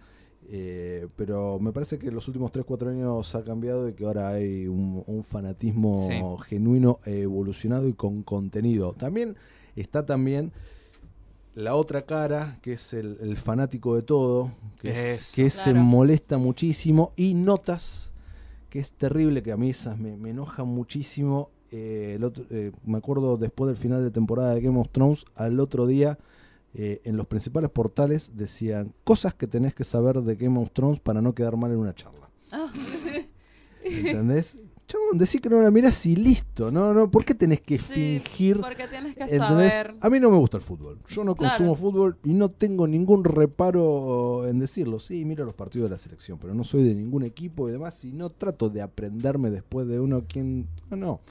[0.49, 4.29] Eh, pero me parece que en los últimos 3-4 años ha cambiado y que ahora
[4.29, 6.07] hay un, un fanatismo
[6.38, 8.93] genuino, evolucionado y con contenido.
[8.93, 9.36] También
[9.75, 10.51] está también
[11.53, 15.36] la otra cara, que es el, el fanático de todo, que, es- Eso.
[15.36, 18.12] que se molesta muchísimo y notas
[18.69, 21.49] que es terrible, que a mí esas me, me enojan muchísimo.
[21.71, 25.25] Eh, el otro- eh, me acuerdo después del final de temporada de Game of Thrones,
[25.36, 26.17] al otro día
[26.79, 30.99] eh, en los principales portales decían cosas que tenés que saber de Game of Thrones
[30.99, 32.29] para no quedar mal en una charla.
[32.51, 32.71] Ah,
[33.83, 34.57] ¿Entendés?
[34.87, 36.71] Chabón, decí que no la mirás y listo.
[36.71, 38.61] No, no, ¿por qué tenés que Sí, fingir?
[38.61, 39.73] porque tienes que ¿Entendés?
[39.73, 39.95] saber.
[39.99, 40.99] A mí no me gusta el fútbol.
[41.09, 41.51] Yo no Claro.
[41.57, 44.99] consumo fútbol y no tengo ningún reparo en decirlo.
[44.99, 48.05] Sí, miro los partidos de la selección, pero no soy de ningún equipo y demás.
[48.05, 50.67] Y no trato de aprenderme después de uno quién.
[50.89, 51.21] No, no.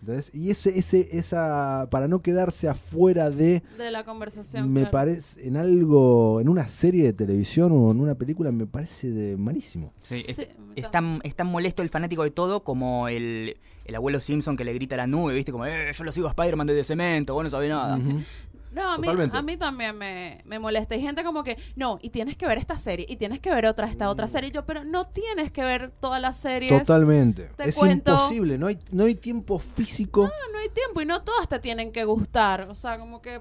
[0.00, 0.30] ¿Entendés?
[0.34, 1.88] Y ese, ese, esa.
[1.90, 3.62] Para no quedarse afuera de.
[3.78, 4.72] De la conversación.
[4.72, 4.90] Me claro.
[4.92, 5.46] parece.
[5.46, 6.40] En algo.
[6.40, 9.92] En una serie de televisión o en una película, me parece de malísimo.
[10.02, 13.94] Sí, es, Sí, es tan, es tan molesto el fanático de todo como el, el
[13.94, 15.50] abuelo Simpson que le grita a la nube, ¿viste?
[15.52, 17.96] Como, eh, yo lo sigo a Spider-Man desde cemento, vos no sabés nada.
[17.96, 18.20] Ujú.
[18.76, 19.36] No, a mí, Totalmente.
[19.36, 20.94] a mí también me, me molesta.
[20.94, 23.66] Hay gente como que, no, y tienes que ver esta serie, y tienes que ver
[23.66, 24.10] otra, esta Mm.
[24.10, 24.50] otra serie.
[24.50, 26.82] Y yo, pero no tienes que ver todas las series.
[26.82, 27.50] Totalmente.
[27.56, 28.58] te Es cuento- imposible.
[28.58, 30.22] No hay, no hay tiempo físico.
[30.22, 32.62] No, no hay tiempo y no todas te tienen que gustar.
[32.70, 33.40] O sea, como que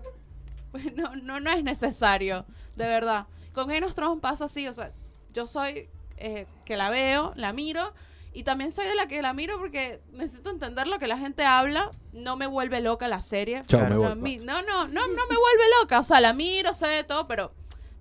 [0.72, 2.46] pues, no, no, no es necesario,
[2.76, 3.28] de verdad.
[3.54, 4.92] Con Game of Thrones pasa así, o sea,
[5.34, 7.94] yo soy eh, que la veo, la miro,
[8.36, 11.44] y también soy de la que la miro porque necesito entender lo que la gente
[11.46, 11.92] habla.
[12.14, 13.64] No me vuelve loca la serie.
[13.66, 14.00] Chao, Claro.
[14.02, 16.00] me No, mi- no, no, no, no me vuelve loca.
[16.00, 17.54] O sea, la miro, sé de todo, pero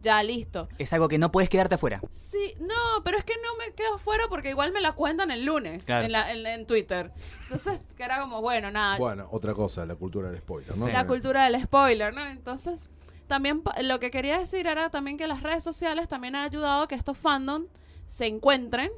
[0.02, 0.68] ya listo.
[0.78, 2.00] Es algo que no puedes quedarte afuera.
[2.10, 5.44] Sí, no, pero es que no me quedo fuera porque igual me la cuentan el
[5.46, 6.04] lunes Claro.
[6.04, 7.10] en, la- en- en Twitter.
[7.44, 10.86] Entonces, que era como, bueno, nada, Bueno, otra cosa, la cultura del spoiler, ¿no?
[10.86, 10.92] Sí.
[10.92, 12.24] la cultura del spoiler, ¿no?
[12.26, 12.90] Entonces,
[13.28, 16.88] también lo que quería decir era también que las redes sociales también han ayudado a
[16.88, 17.66] que estos fandom
[18.06, 18.90] se encuentren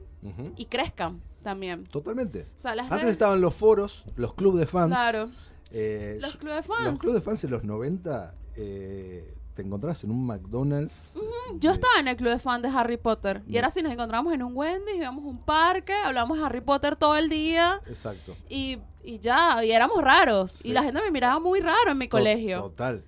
[0.56, 1.84] Y crezcan también.
[1.84, 2.42] Totalmente.
[2.56, 3.12] O sea, las Antes redes...
[3.12, 4.88] estaban los foros, los clubes de fans.
[4.92, 5.30] Claro,
[5.70, 7.00] Eh, los clubes de Los fans.
[7.00, 11.18] clubes de fans en los 90 eh, te encontrabas en un McDonald's.
[11.58, 13.42] Yo de- estaba en el club de fans de Harry Potter.
[13.48, 16.60] Y era así, nos encontramos en un Wendy's, íbamos a un parque, hablamos de Harry
[16.60, 17.80] Potter todo el día.
[17.86, 18.36] Exacto.
[18.48, 20.52] Y, y ya, y éramos raros.
[20.52, 20.70] Sí.
[20.70, 22.60] Y la gente me miraba muy raro en mi To- colegio.
[22.62, 23.04] Total.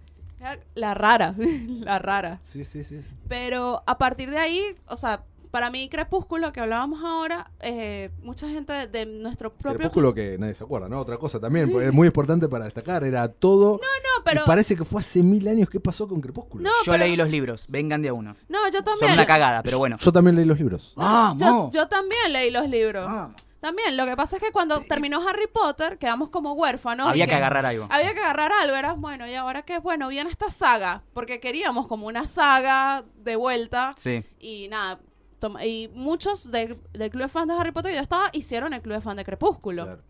[0.75, 2.39] La rara, la rara.
[2.43, 3.03] Sí, sí, sí.
[3.03, 3.09] sí.
[3.29, 8.49] Pero a partir de ahí, o sea, para mí Crepúsculo, que hablábamos ahora, eh, mucha
[8.49, 9.79] gente de, de nuestro propio...
[9.79, 11.01] Crepúsculo que nadie se acuerda, ¿no?
[11.01, 13.05] Otra cosa también, porque es muy importante para destacar.
[13.05, 13.75] Era todo.
[13.79, 14.43] No, pero...
[14.43, 16.65] Y parece que fue hace mil años que pasó con Crepúsculo.
[16.65, 18.35] No, Yo pero- leí los libros, vengan de a uno.
[18.49, 19.13] No, yo Son también.
[19.13, 19.97] una cagada, pero bueno.
[19.99, 20.93] Yo también leí los libros.
[20.97, 21.73] Yo, ¡Vamos!
[21.75, 23.05] yo también leí los libros.
[23.07, 23.43] Vamos.
[23.61, 27.09] También, lo que pasa es que cuando terminó Harry Potter, quedamos como huérfanos.
[27.09, 27.89] Había y que agarrar algo.
[27.91, 31.89] Había que agarrar algo, era bueno, y ahora que bueno, viene esta saga, porque queríamos
[31.89, 34.23] como una saga de vuelta, Sí.
[34.39, 35.01] y nada,
[35.39, 38.73] toma- y muchos de- del club de fans de Harry Potter que yo estaba, hicieron
[38.73, 40.03] el club de fans de Crepúsculo, Claro.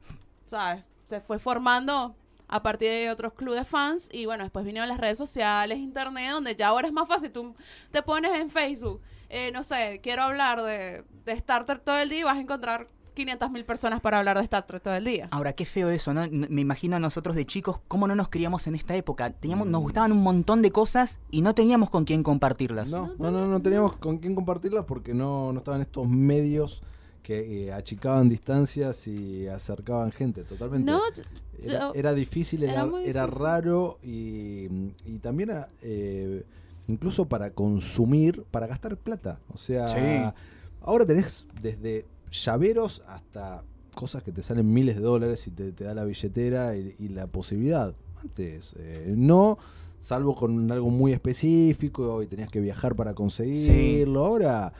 [0.46, 0.84] ¿sabes?
[1.06, 2.14] Se fue formando
[2.50, 6.30] a partir de otros clubes de fans, y bueno, después vinieron las redes sociales, internet,
[6.32, 7.54] donde ya ahora es más fácil, tú
[7.90, 12.08] te pones en Facebook, eh, no sé, quiero hablar de, de Star Trek todo el
[12.08, 12.88] día y vas a encontrar
[13.18, 15.28] 500 mil personas para hablar de Star Trek todo el día.
[15.32, 16.22] Ahora, qué feo eso, ¿no?
[16.30, 19.30] Me imagino a nosotros de chicos cómo no nos criamos en esta época.
[19.32, 22.88] Teníamos, nos gustaban un montón de cosas y no teníamos con quién compartirlas.
[22.90, 26.82] No, no, no, no teníamos con quién compartirlas porque no, no estaban estos medios
[27.22, 30.90] que eh, achicaban distancias y acercaban gente, totalmente.
[30.90, 31.00] No,
[31.60, 33.44] Era, yo- era difícil, era era, muy era difícil.
[33.44, 34.68] raro y,
[35.04, 35.50] y también
[35.82, 36.44] eh,
[36.86, 39.40] incluso para consumir, para gastar plata.
[39.52, 39.98] O sea, Sí.
[40.82, 43.64] ahora tenés desde llaveros hasta
[43.94, 47.08] cosas que te salen miles de dólares y te, te da la billetera y, y
[47.08, 47.94] la posibilidad.
[48.22, 49.58] Antes, eh, no,
[49.98, 54.24] salvo con algo muy específico y tenías que viajar para conseguirlo.
[54.24, 54.72] Ahora,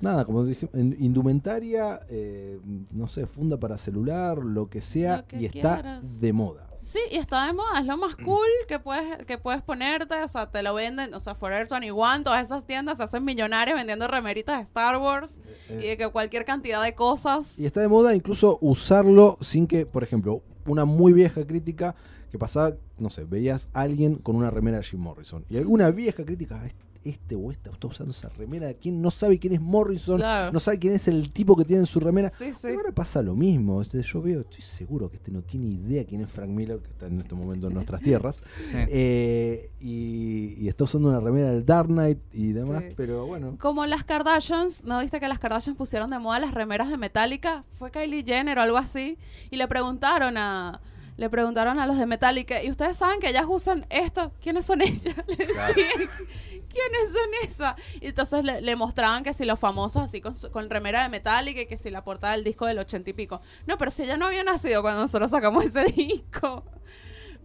[0.00, 2.58] nada, como dije, en indumentaria, eh,
[2.90, 6.69] no sé, funda para celular, lo que sea, Lo que y está de moda.
[6.82, 10.28] Sí, y está de moda, es lo más cool que puedes, que puedes ponerte, o
[10.28, 14.08] sea, te lo venden, o sea, Forever 21, todas esas tiendas se hacen millonarias vendiendo
[14.08, 17.58] remeritas de Star Wars y de que cualquier cantidad de cosas.
[17.58, 21.94] Y está de moda incluso usarlo sin que, por ejemplo, una muy vieja crítica
[22.30, 25.44] que pasaba, no sé, veías a alguien con una remera de Jim Morrison.
[25.48, 26.68] Y alguna vieja crítica, "Ah,
[27.02, 30.18] este o esta está usando esa remera, ¿quién no sabe quién es Morrison?
[30.18, 30.52] Claro.
[30.52, 32.30] No sabe quién es el tipo que tiene en su remera.
[32.30, 32.68] Sí, sí.
[32.68, 33.76] Ahora pasa lo mismo.
[33.76, 36.78] o sea, yo veo, estoy seguro que este no tiene idea quién es Frank Miller,
[36.80, 38.42] que está en este momento en nuestras tierras.
[38.70, 38.76] Sí.
[38.88, 42.92] Eh, y, y está usando una remera del Dark Knight y demás, Sí.
[42.96, 43.56] pero bueno.
[43.58, 47.64] Como las Kardashians, ¿no viste que las Kardashians pusieron de moda las remeras de Metallica?
[47.78, 49.16] Fue Kylie Jenner o algo así.
[49.50, 50.80] Y le preguntaron a.
[51.20, 54.32] Le preguntaron a los de Metallica, ¿y ustedes saben que ellas usan esto?
[54.40, 55.14] ¿Quiénes son ellas?
[55.26, 57.74] Le decían, ¿quiénes son esas?
[58.00, 61.10] Y entonces le, le mostraban que si los famosos así con, su- con remera de
[61.10, 63.42] Metallica y que si la portada del disco del ochenta y pico.
[63.66, 66.64] No, pero si ella no había nacido cuando nosotros sacamos ese disco.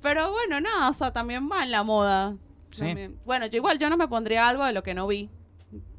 [0.02, 2.38] Pero bueno, nada, o sea, también va en la moda.
[2.72, 2.86] Sí.
[3.26, 5.30] Bueno, yo igual yo no me pondría algo de lo que no vi.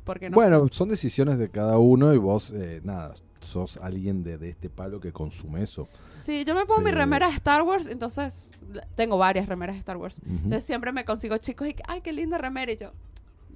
[0.04, 0.74] Porque no bueno, sé.
[0.74, 3.12] son decisiones de cada uno y vos, eh, nada,
[3.46, 5.88] sos alguien de, de este palo que consume eso.
[6.12, 8.50] Sí, yo me pongo mi Pero- remera de Star Wars, entonces
[8.94, 10.20] tengo varias remeras de Star Wars.
[10.24, 10.34] Ujú.
[10.34, 12.72] Entonces siempre me consigo chicos y que, ay, qué linda remera.
[12.72, 12.92] Y yo,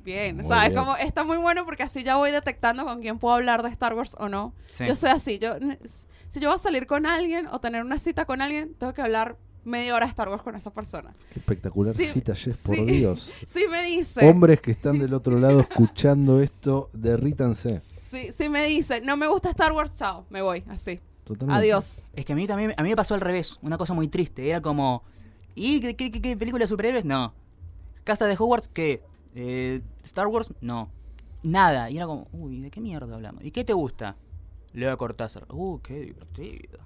[0.04, 0.70] bien, Muy ¿sabes?
[0.70, 0.78] bien.
[0.80, 3.94] Como está muy bueno porque así ya voy detectando con quién puedo hablar de Star
[3.94, 4.54] Wars o no.
[4.70, 4.84] Sí.
[4.86, 5.38] Yo soy así.
[5.38, 5.50] Yo,
[6.28, 9.02] si yo voy a salir con alguien o tener una cita con alguien, tengo que
[9.02, 11.12] hablar media hora de Star Wars con esa persona.
[11.34, 12.84] Qué espectacular Sí, cita, Jess, por sí.
[12.86, 13.30] Dios.
[13.46, 17.82] Si me dice, Hombres que están del otro lado escuchando esto, derrítanse.
[18.10, 21.00] Si, si me dice, no me gusta Star Wars, chao, me voy, así.
[21.24, 21.58] Totalmente.
[21.58, 22.10] Adiós.
[22.14, 24.48] Es que a mí también a mí me pasó al revés, una cosa muy triste.
[24.48, 25.02] Era como,
[25.54, 27.04] ¿y qué, qué- qué- qué película de superhéroes?
[27.04, 27.32] No.
[28.04, 28.68] ¿Casa de Hogwarts?
[28.68, 29.02] ¿Qué?
[29.34, 30.52] Eh, ¿Star Wars?
[30.60, 30.90] No.
[31.42, 31.88] Nada.
[31.90, 33.44] Y era como, uy, ¿de qué mierda hablamos?
[33.44, 34.16] ¿Y qué te gusta?
[34.72, 35.46] Leo Cortázar.
[35.52, 36.80] Uh, qué divertido.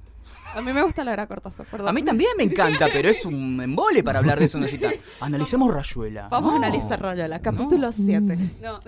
[0.54, 1.88] A mí me gusta la era Cortázar, perdón.
[1.88, 4.58] A mí también me encanta, pero es un embole para hablar de eso.
[4.58, 4.90] Necesita.
[5.20, 6.28] Analicemos Rayuela.
[6.28, 6.54] Vamos No.
[6.54, 8.38] a analizar Royola, capítulo 7.
[8.62, 8.80] No.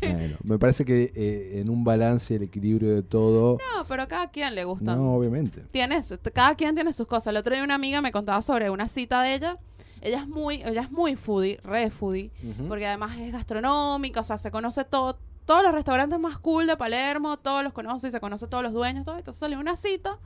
[0.00, 3.58] Bueno, me parece que eh, en un balance, el equilibrio de todo.
[3.76, 4.94] no, pero cada quien le gusta.
[4.94, 5.62] No, obviamente.
[5.72, 7.28] Tiene su- cada quien tiene sus cosas.
[7.28, 9.58] El otro día una amiga me contaba sobre una cita de ella.
[10.00, 12.30] Ella es muy, ella es muy foodie, re foodie,
[12.68, 16.76] porque además es gastronómica, o sea, se conoce todo, todos los restaurantes más cool de
[16.76, 19.16] Palermo, todos los conoce y se conoce todos los dueños, todo.
[19.18, 20.16] Entonces sale una cita,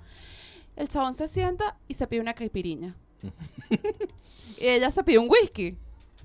[0.76, 2.94] el chabón se sienta y se pide una caipiriña.
[4.58, 5.76] y ella se pide un whisky.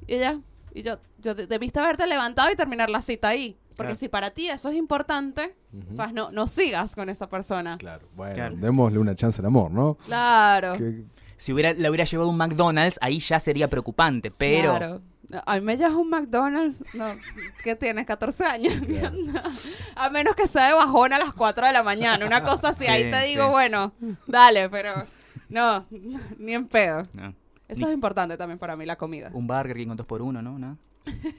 [0.08, 0.40] Y ella,
[0.74, 3.58] y yo, yo de- debiste haberte levantado y terminar la cita ahí.
[3.70, 3.96] Porque Claro.
[3.96, 5.56] si para ti eso es importante.
[6.14, 7.78] No, no sigas con esa persona.
[7.78, 8.56] Claro, bueno, Claro.
[8.56, 9.96] démosle una chance al amor, ¿no?
[10.06, 10.74] Claro.
[10.74, 11.04] Que-
[11.38, 14.32] Si hubiera, le hubiera llevado un McDonald's, ahí ya sería preocupante.
[14.32, 14.76] Pero.
[14.78, 15.02] Claro.
[15.46, 16.84] A mí me llevas un McDonald's.
[16.94, 17.06] No,
[17.64, 18.06] ¿qué tienes?
[18.06, 18.74] 14 años.
[18.88, 19.16] Claro.
[19.96, 22.26] a menos que sea de bajón a las 4 de la mañana.
[22.26, 22.86] Una cosa así.
[22.86, 23.52] Sí, ahí te digo, sí.
[23.52, 23.92] bueno,
[24.26, 25.06] dale, pero
[25.50, 25.86] no,
[26.38, 27.04] ni en pedo.
[27.14, 27.34] No.
[27.68, 29.30] Eso es importante también para mí, la comida.
[29.34, 30.58] Un Burger King con 2x1, ¿no?
[30.58, 30.78] ¿No?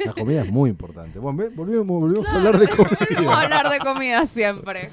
[0.05, 1.19] la comida es muy importante.
[1.19, 3.41] Bueno, volvimos, volvimos a hablar de Vamos a comida.
[3.41, 4.91] hablar de comida siempre.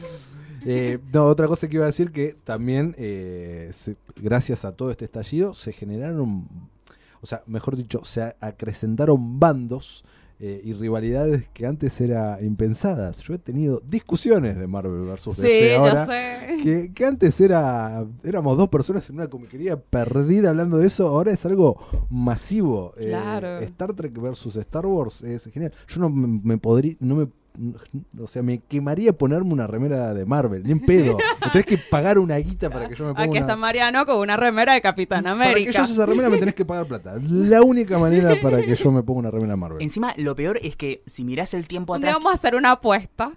[0.66, 4.92] Eh, no, otra cosa que iba a decir que también, eh, se- gracias a todo
[4.92, 6.48] este estallido, se generaron,
[7.22, 10.04] o sea, mejor dicho, se acrecentaron bandos
[10.38, 13.20] eh, y rivalidades que antes eran impensadas.
[13.22, 15.30] Yo he tenido discusiones de Marvel vs.
[15.34, 16.06] Sí, DC ahora.
[16.06, 16.58] sé.
[16.62, 21.32] Que, que antes era éramos dos personas en una comiquería perdida hablando de eso, ahora
[21.32, 21.78] es algo
[22.10, 22.92] masivo.
[22.98, 23.60] Eh, Claro.
[23.60, 25.72] Star Trek versus Star Wars es genial.
[25.88, 27.26] Yo no me, me podría, no me,
[28.20, 31.18] o sea, me quemaría ponerme una remera de Marvel, ni en pedo.
[31.46, 33.40] Me tenés que pagar una guita para que yo me ponga Aquí una...
[33.42, 35.84] está Mariano con una remera de Capitán para que yo América.
[35.84, 37.16] esa remera me tenés que pagar plata.
[37.22, 39.82] La única manera para que yo me ponga una remera de Marvel.
[39.82, 43.32] Encima, lo peor es que si mirás el tiempo atrás, vamos a hacer una apuesta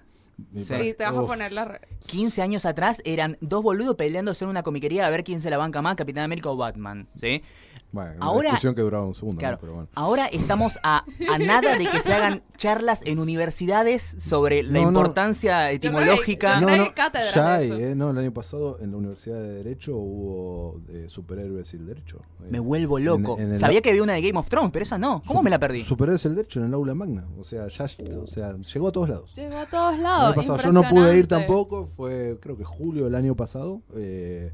[0.54, 0.94] Y Sí.
[0.96, 1.64] te vas a poner la...
[1.66, 5.50] re- 15 años atrás eran dos boludos peleándose en una comiquería a ver quién se
[5.50, 7.42] la banca más, Capitán América o Batman, ¿sí?
[7.90, 9.54] Bueno, una Ahora- discusión que duraba un segundo, Claro.
[9.56, 9.60] ¿no?
[9.60, 9.88] Pero bueno.
[9.94, 14.90] Ahora estamos a, a nada de que se hagan charlas en universidades sobre la No,
[14.90, 15.00] no.
[15.00, 16.60] importancia etimológica.
[16.60, 16.90] No, no, hay
[17.34, 17.70] ya hay.
[17.72, 17.94] ¿eh?
[17.96, 22.18] No, el año pasado en la Universidad de Derecho hubo eh, superhéroes y el derecho.
[22.42, 23.36] Eh, Me vuelvo loco.
[23.38, 25.22] en- en el- Sabía que había una de Game of Thrones, pero esa no.
[25.26, 25.82] ¿Cómo Sup- me la perdí?
[25.82, 27.24] Superhéroes y el derecho en el aula magna.
[27.38, 29.32] O sea, ya o sea, llegó a todos lados.
[29.34, 30.26] Llegó a todos El lados.
[30.26, 33.80] año pasado yo no pude ir tampoco, fue creo que julio del año pasado.
[33.96, 34.52] eh,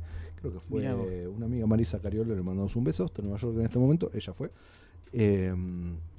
[0.51, 3.57] creo que fue una amiga Marisa Cariolo, le mandamos un beso, está en Nueva York
[3.59, 4.51] en este momento, ella fue.
[5.13, 5.55] Eh,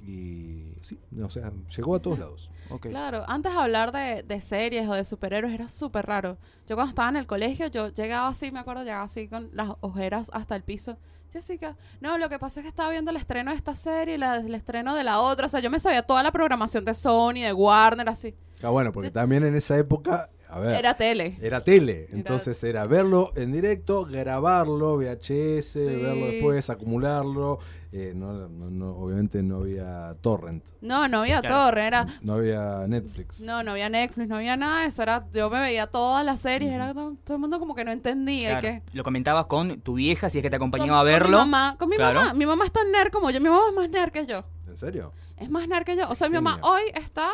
[0.06, 2.50] y sí, o sea, llegó a todos lados.
[2.90, 6.36] Claro, antes hablar de, de series o de superhéroes era súper raro.
[6.68, 9.70] Yo cuando estaba en el colegio, yo llegaba así, me acuerdo, llegaba así con las
[9.80, 10.96] ojeras hasta el piso.
[11.32, 14.18] Jessica, no, lo que pasa es que estaba viendo el estreno de esta serie y
[14.18, 15.46] la- el estreno de la otra.
[15.46, 18.34] O sea, yo me sabía toda la programación de Sony, de Warner, así.
[18.62, 21.36] Ah, bueno, porque también en esa época, a ver, Era tele.
[21.40, 25.86] Era tele, entonces era verlo en directo, grabarlo, VHS, Sí.
[26.02, 27.58] verlo después, acumularlo.
[27.92, 31.54] eh, no, no- no- obviamente no había torrent, No, no había Claro.
[31.70, 32.04] torre, era...
[32.20, 33.40] no había Netflix.
[33.40, 35.02] No, no había Netflix, no había nada de eso.
[35.02, 37.92] Era, yo me veía todas las series, era todo, todo el mundo como que no
[37.92, 38.58] entendía.
[38.58, 41.06] y que, Lo comentabas con tu vieja, si es que te con, acompañaba a con
[41.12, 41.38] verlo.
[41.38, 42.20] mi mamá, con mi Claro.
[42.20, 42.34] mamá.
[42.34, 43.40] Mi mamá es tan nerd como yo.
[43.40, 44.44] Mi mamá es más nerd que yo.
[44.68, 45.12] ¿En serio?
[45.38, 46.06] Es más nerd que yo.
[46.10, 47.30] O sea, mi mamá hoy está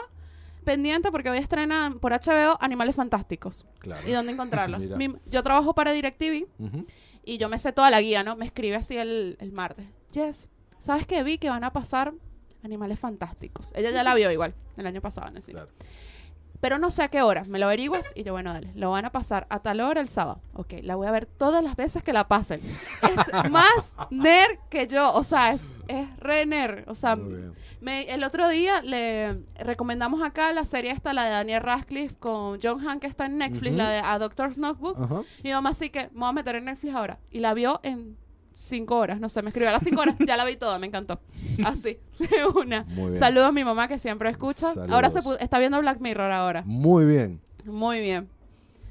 [0.64, 3.66] pendiente porque hoy estrenan por HBO Animales Fantásticos.
[3.81, 4.09] Claro.
[4.09, 4.81] ¿Y dónde encontrarlos?
[4.96, 6.87] Mi- yo trabajo para DirecTV Ujú.
[7.25, 8.37] y yo me sé toda la guía, ¿no?
[8.37, 9.87] Me escribe así el, el martes.
[10.12, 10.48] Jess,
[10.79, 12.12] ¿sabes qué vi que van a pasar
[12.62, 13.72] Animales Fantásticos?
[13.75, 15.55] Ella ya la vio igual, el año pasado, en el cine.
[15.61, 15.70] Claro.
[16.62, 17.42] Pero no sé a qué hora.
[17.44, 18.70] Me lo averiguas y yo, bueno, dale.
[18.77, 20.40] Lo van a pasar a tal hora el sábado.
[20.55, 22.61] Ok, la voy a ver todas las veces que la pasen.
[23.03, 25.12] Es más nerd que yo.
[25.12, 26.88] O sea, es, es re nerd.
[26.88, 27.16] O sea,
[27.81, 32.61] me- el otro día le recomendamos acá la serie esta, la de Daniel Radcliffe con
[32.62, 34.96] John Hamm, que está en Netflix, la de A Doctor's Notebook.
[35.03, 35.22] Ajá.
[35.42, 37.18] Mi mamá sí que me voy a meter en Netflix ahora.
[37.33, 38.16] Y la vio en
[38.54, 39.20] cinco horas.
[39.20, 40.16] No sé, me escribió a las cinco horas.
[40.26, 41.20] Ya la vi toda, me encantó.
[41.64, 42.86] Así, de una.
[43.18, 44.72] Saludos a mi mamá que siempre escucha.
[44.74, 44.90] Saludos.
[44.92, 46.62] Ahora se está viendo Black Mirror ahora.
[46.66, 47.40] Muy bien.
[47.64, 48.28] Muy bien.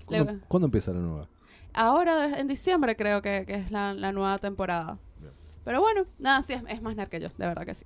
[0.06, 1.28] ¿Cuándo, Le- cuándo empieza la nueva?
[1.74, 4.98] Ahora en diciembre creo que, que es la, la nueva temporada.
[5.20, 5.32] Bien.
[5.64, 7.86] Pero bueno, nada, sí, es, es más nerd que yo, de verdad que sí.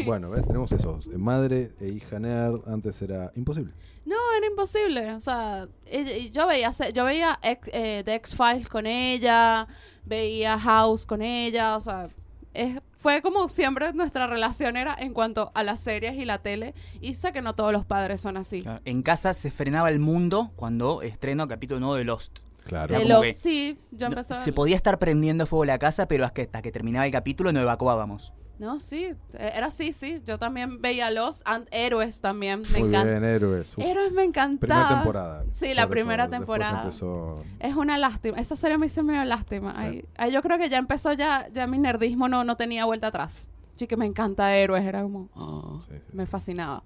[0.06, 0.46] Bueno, ¿ves?
[0.46, 1.06] Tenemos esos.
[1.08, 2.66] eh, Madre e hija nerd.
[2.66, 3.72] Antes era imposible.
[4.06, 5.12] No, era imposible.
[5.12, 9.66] O sea, y yo veía, yo veía X- eh, The X-Files con ella,
[10.06, 12.08] veía House con ella, o sea,
[12.54, 16.74] es, fue como siempre nuestra relación era en cuanto a las series y la tele.
[17.00, 18.62] Y sé que no todos los padres son así.
[18.62, 22.38] Claro, En casa se frenaba el mundo cuando estreno capítulo nuevo de Lost.
[22.64, 22.94] Claro.
[22.94, 25.78] De como los, que sí, yo No, empecé a se podía estar prendiendo fuego la
[25.78, 28.32] casa, pero hasta que, hasta que terminaba el capítulo no evacuábamos.
[28.58, 30.22] No, sí, eh, era así, sí.
[30.24, 32.62] Yo también veía los and Héroes también.
[32.72, 33.10] Me Muy encanta.
[33.10, 33.76] bien, héroes.
[33.76, 33.84] Uf.
[33.84, 34.58] Héroes me encantaba.
[34.88, 35.44] Primera temporada.
[35.52, 36.38] Sí, la primera todo.
[36.38, 36.82] Temporada.
[36.84, 38.38] empezó- Es una lástima.
[38.38, 39.74] Esa serie me hizo medio lástima.
[39.74, 39.82] Sí.
[39.82, 43.08] Ahí- ahí yo creo que ya empezó ya, ya mi nerdismo no, no tenía vuelta
[43.08, 43.50] atrás.
[43.76, 45.28] Sí que me encanta Héroes, era como...
[45.34, 46.16] oh, sí, sí.
[46.16, 46.82] Me fascinaba.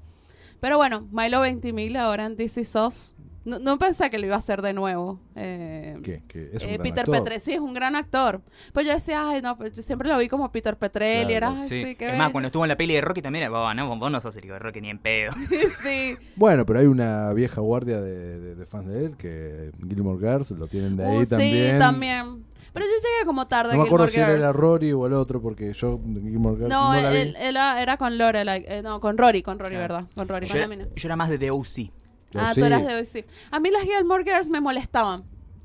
[0.59, 3.15] Pero bueno, Milo 20.000 ahora en DC SOS.
[3.45, 5.19] No, no pensé que lo iba a hacer de nuevo.
[5.35, 6.23] Eh, ¿Qué?
[6.29, 6.51] ¿Qué?
[6.53, 7.15] Es un eh, gran Peter actor.
[7.19, 8.43] Petrelli, sí, es un gran actor.
[8.75, 11.35] Pues yo decía, ay, no, pues yo siempre lo vi como Peter Petrelli.
[11.35, 12.33] Claro, era, ay, sí, qué es más, bello".
[12.33, 14.45] cuando estuvo en la peli de Rocky también era, "Vos, no, vos no sos el
[14.45, 15.33] hijo de Rocky ni en pedo.
[15.83, 16.17] sí.
[16.37, 20.51] Bueno, pero hay una vieja guardia de, de- de fans de él que Gilmore Girls
[20.51, 21.73] lo tienen de ahí Uh, también.
[21.73, 22.45] Sí, también.
[22.73, 24.53] Pero yo llegué como tarde No me acuerdo Gilmore si era.
[24.53, 27.17] Rory o el otro, porque yo Gilmore Girls No, no, la vi.
[27.17, 28.65] él, él era, era con Lorelai.
[28.69, 29.95] eh, no, con Rory, con Rory, Claro.
[29.95, 30.09] ¿verdad?
[30.15, 30.87] Con Rory, Yo, con la mina.
[30.95, 31.91] yo era más de The O.C.
[32.35, 32.61] Ah, sí.
[32.61, 33.25] tú eras de hoy, sí.
[33.51, 35.25] A mí las Gilmore Girls me molestaban.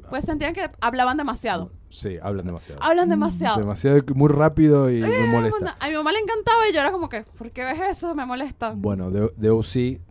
[0.09, 1.71] Pues sentían que hablaban demasiado.
[1.89, 2.81] Sí, hablan demasiado.
[2.83, 3.57] Hablan demasiado.
[3.57, 5.77] Demasiado, muy rápido y me molesta.
[5.79, 8.13] A mi mamá le encantaba y yo era como que, ¿por qué ves eso?
[8.13, 8.73] Me molesta.
[8.75, 10.01] Bueno, de, de OC,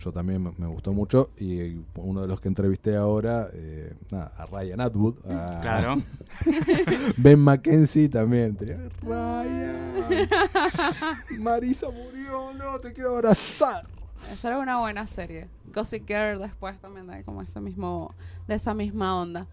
[0.00, 1.30] yo también me, me gustó mucho.
[1.38, 5.14] Y uno de los que entrevisté ahora, eh, nada, a Ryan Atwood.
[5.30, 6.02] a Claro.
[7.16, 8.56] Ben McKenzie también.
[8.56, 10.28] Tenía, Ryan.
[11.38, 13.86] Marisa murió, no, te quiero abrazar.
[14.32, 15.48] Esa era una buena serie.
[15.74, 18.14] Gossip Girl después también de como ese mismo,
[18.46, 19.46] de esa misma onda.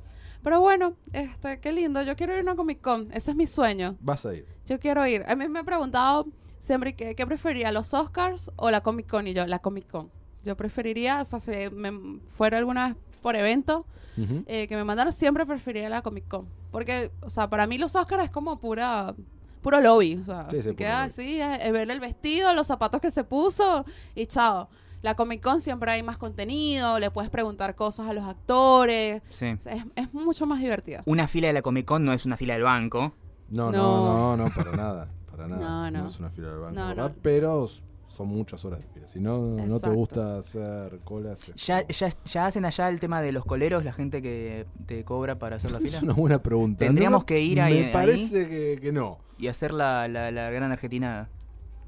[0.43, 2.01] Pero bueno, este, qué lindo.
[2.01, 3.11] Yo quiero ir a una Comic Con.
[3.11, 3.95] Ese es mi sueño.
[4.01, 4.45] Vas a ir.
[4.65, 5.23] Yo quiero ir.
[5.27, 6.25] A mí me he preguntado
[6.59, 9.27] siempre que, qué prefería, los Oscars o la Comic Con.
[9.27, 10.09] Y yo, la Comic Con.
[10.43, 13.85] Yo preferiría, o sea, si me fuera alguna vez por evento,
[14.17, 14.43] Ujú.
[14.47, 16.47] eh, que me mandaron, siempre preferiría la Comic Con.
[16.71, 19.13] Porque, o sea, para mí los Oscars es como pura
[19.61, 20.15] puro lobby.
[20.15, 23.23] O sea, Sí, sí, queda así, eh, eh, ver el vestido, los zapatos que se
[23.23, 24.67] puso y chao.
[25.01, 29.21] La Comic Con siempre hay más contenido, le puedes preguntar cosas a los actores.
[29.31, 29.47] Sí.
[29.51, 31.01] O sea, Es, es mucho más divertida.
[31.05, 33.13] Una fila de la Comic Con no es una fila del banco.
[33.49, 33.77] No, No.
[33.77, 35.07] no, no, no, para nada.
[35.29, 35.89] Para nada.
[35.91, 36.07] No, no.
[36.07, 37.09] es una fila del banco, No, ¿verdad?
[37.09, 37.15] no.
[37.21, 37.67] Pero
[38.07, 39.07] son muchas horas de fila.
[39.07, 41.51] Si no, no te gusta hacer colas.
[41.55, 45.39] ¿Ya, ya, ¿Ya hacen allá el tema de los coleros, la gente que te cobra
[45.39, 45.97] para hacer la fila?
[45.97, 46.85] Es una buena pregunta.
[46.85, 47.93] Tendríamos No, que ir ahí- Me ahí.
[47.93, 49.17] parece que, que no.
[49.39, 51.29] Y hacer la, la, la gran Argentina.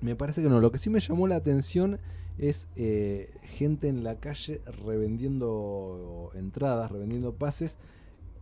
[0.01, 0.59] Me parece que no.
[0.59, 1.99] Lo que sí me llamó la atención
[2.37, 7.77] es eh, gente en la calle revendiendo entradas, revendiendo pases,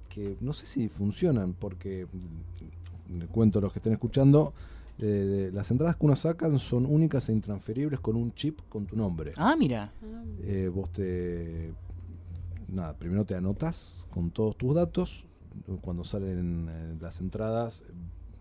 [0.09, 4.53] que no sé si funcionan, porque mm, le cuento a los que estén escuchando,
[4.99, 8.95] eh, las entradas que uno sacan son únicas e intransferibles con un chip con tu
[8.95, 9.33] nombre.
[9.35, 9.91] Ah, mira.
[10.03, 11.73] Ah, Eh, vos te.
[12.67, 15.25] Nada, primero te anotas con todos tus datos.
[15.81, 17.83] Cuando salen eh, las entradas,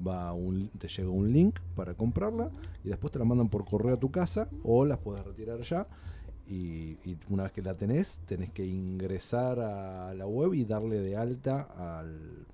[0.06, 2.50] va un, te llega un link para comprarla
[2.84, 5.86] y después te la mandan por correo a tu casa o las puedes retirar ya.
[6.46, 10.98] Y, y una vez que la tenés, tenés que ingresar a la web y darle
[10.98, 11.62] de alta
[12.00, 12.44] al-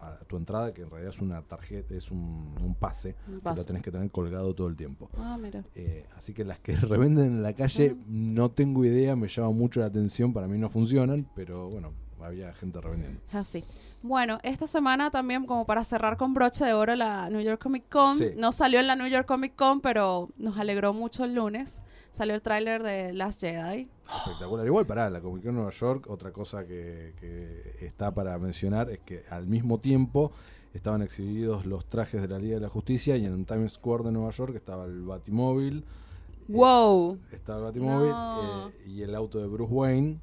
[0.00, 3.34] a, a tu entrada, que en realidad es una tarjeta, es un, un pase, un
[3.40, 5.08] que lo tenés que tener colgado todo el tiempo.
[5.16, 5.64] Ah, mira.
[5.76, 9.80] Eh, así que las que revenden en la calle, no tengo idea, me llama mucho
[9.80, 11.92] la atención, para mí no funcionan, pero bueno,
[12.24, 13.20] había gente revendiendo.
[13.32, 13.64] Así.
[14.02, 17.88] Bueno, esta semana también, como para cerrar con broche de oro la New York Comic
[17.88, 18.32] Con, Sí.
[18.36, 21.82] no salió en la New York Comic Con, pero nos alegró mucho el lunes.
[22.10, 23.88] Salió el tráiler de Last Jedi.
[24.18, 24.66] Espectacular.
[24.66, 28.98] Igual para la Comic Con Nueva York, otra cosa que, que está para mencionar es
[29.00, 30.30] que al mismo tiempo
[30.74, 34.12] estaban exhibidos los trajes de la Liga de la Justicia y en Times Square de
[34.12, 35.78] Nueva York estaba el Batimóvil.
[35.78, 37.18] eh, ¡Wow!
[37.32, 38.68] estaba el Batimóvil No.
[38.68, 40.18] eh, y el auto de Bruce Wayne.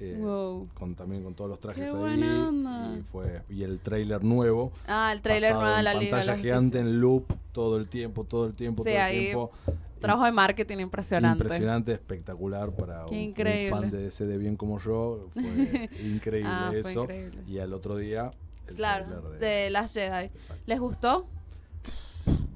[0.00, 0.68] Eh, wow.
[0.74, 5.12] con también con todos los trajes Qué ahí y fue y el tráiler nuevo Ah,
[5.12, 8.46] el pasado nuevo de la Liga pantalla la gigante en loop todo el tiempo, todo
[8.46, 9.50] el tiempo, Sí, todo el tiempo.
[10.00, 11.42] Trabajo de marketing impresionante.
[11.44, 13.34] Impresionante, espectacular para un,
[13.68, 15.28] fan de DC de bien como yo.
[15.34, 15.42] Fue
[16.04, 17.02] increíble Ah, fue eso.
[17.02, 17.42] increíble.
[17.46, 18.30] Y al otro día,
[18.66, 20.26] el Claro, de Last Jedi.
[20.26, 20.62] Exacto.
[20.66, 21.26] ¿Les gustó?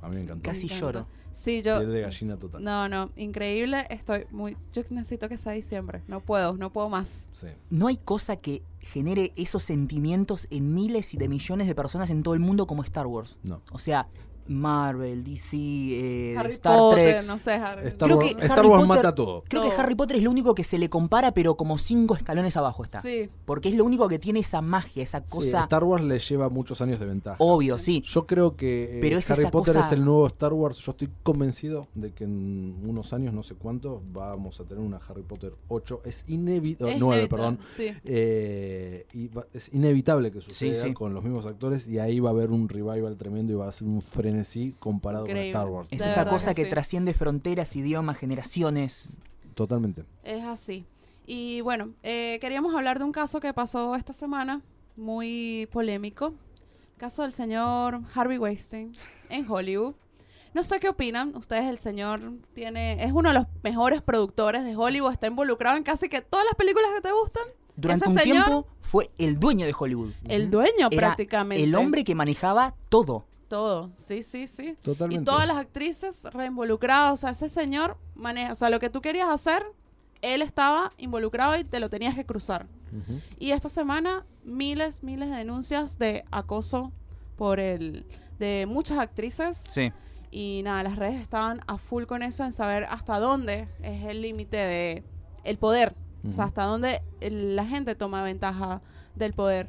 [0.05, 0.43] A mí me encantó.
[0.51, 1.07] Casi Me lloro.
[1.33, 1.79] Sí, yo.
[1.79, 2.63] Piel de gallina total.
[2.63, 3.87] No, no, increíble.
[3.89, 4.57] Estoy muy.
[4.73, 6.03] Yo necesito que sea diciembre.
[6.07, 7.29] No puedo, no puedo más.
[7.33, 7.49] Sí.
[7.71, 12.23] No hay cosa que genere esos sentimientos en miles y de millones de personas en
[12.23, 13.37] todo el mundo como Star Wars.
[13.43, 13.63] No.
[13.73, 14.09] O sea,
[14.47, 17.26] Marvel, DC, eh, Harry Star Potter, Trek.
[17.26, 17.88] no sé, Harry.
[17.88, 19.45] Star, Creo Wars, que Star Harry Wars Potter- mata todo.
[19.49, 19.68] Creo que.
[19.76, 23.01] Harry Potter es lo único que se le compara, pero como cinco escalones abajo está.
[23.01, 26.18] Sí, Porque es lo único que tiene esa magia, esa Sí, cosa Star Wars le
[26.18, 27.36] lleva muchos años de ventaja.
[27.38, 28.03] obvio, sí.
[28.05, 30.78] Yo creo que eh, Pero es Harry Potter cosa- es el nuevo Star Wars.
[30.78, 34.99] Yo estoy convencido de que en unos años, no sé cuántos, vamos a tener una
[35.09, 36.01] Harry Potter 8.
[36.05, 36.95] Es inevitable.
[36.95, 37.59] Es 9, inevitable, perdón.
[37.66, 37.88] Sí.
[38.05, 40.92] Eh, y va- es inevitable que Sí, suceda sí.
[40.95, 43.72] con los mismos actores y ahí va a haber un revival tremendo y va a
[43.72, 44.01] ser un
[44.35, 45.53] frenesí comparado Increíble.
[45.53, 45.89] con Star Wars.
[45.93, 46.70] Es De esa cosa que que, sí.
[46.70, 49.11] trasciende fronteras, idiomas, generaciones.
[49.55, 50.05] Totalmente.
[50.24, 50.85] Es así.
[51.26, 54.61] Y bueno, eh, queríamos hablar de un caso que pasó esta semana,
[54.97, 56.35] muy polémico.
[56.95, 58.93] El caso del señor Harvey Weinstein
[59.30, 59.95] en Hollywood.
[60.53, 61.35] No sé qué opinan.
[61.37, 62.20] Ustedes, el señor
[62.55, 65.12] tiene es uno de los mejores productores de Hollywood.
[65.12, 67.43] Está involucrado en casi que todas las películas que te gustan.
[67.76, 70.12] Durante Ese un señor- tiempo fue el dueño de Hollywood.
[70.24, 71.64] El dueño Era prácticamente.
[71.64, 73.24] El hombre que manejaba todo.
[73.55, 73.91] Todo.
[73.97, 74.77] Sí, sí, sí.
[74.83, 75.23] Totalmente.
[75.23, 77.13] Y todas las actrices reinvolucradas.
[77.13, 78.51] O sea, ese señor maneja.
[78.53, 79.65] O sea, lo que tú querías hacer,
[80.23, 82.67] él estaba involucrado y te lo tenías que cruzar.
[83.39, 86.93] Y esta semana, miles, miles de denuncias de acoso
[87.37, 88.07] por el
[88.39, 89.57] de muchas actrices.
[89.57, 89.93] Sí.
[90.31, 94.21] Y nada, las redes estaban a full con eso en saber hasta dónde es el
[94.23, 95.05] límite de
[95.45, 95.95] el poder.
[96.29, 98.81] O sea, hasta dónde el- la gente toma ventaja
[99.15, 99.69] del poder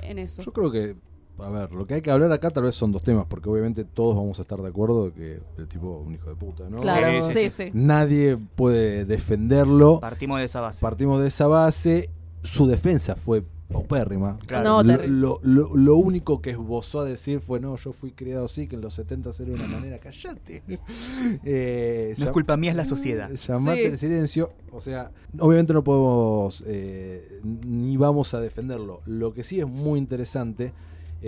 [0.00, 0.42] en eso.
[0.42, 0.96] Yo creo que,
[1.38, 3.84] a ver, lo que hay que hablar acá tal vez son dos temas, porque obviamente
[3.84, 6.68] todos vamos a estar de acuerdo de que el tipo es un hijo de puta,
[6.70, 6.80] ¿no?
[6.80, 7.70] Claro, Sí, sí, sí.
[7.74, 10.00] Nadie puede defenderlo.
[10.00, 10.80] Partimos de esa base.
[10.80, 12.10] Partimos de esa base.
[12.42, 14.38] Su defensa fue paupérrima.
[14.46, 14.82] Claro.
[14.82, 18.44] No, lo, lo- lo- lo único que esbozó a decir fue, no, yo fui criado
[18.44, 20.62] así, que en los 70 era de una manera, callate.
[21.44, 23.30] Eh, No es culpa mía, es la sociedad.
[23.32, 23.86] Llamate Sí.
[23.86, 24.52] el silencio.
[24.72, 29.00] O sea, obviamente no podemos eh, ni vamos a defenderlo.
[29.06, 30.72] Lo que sí es muy interesante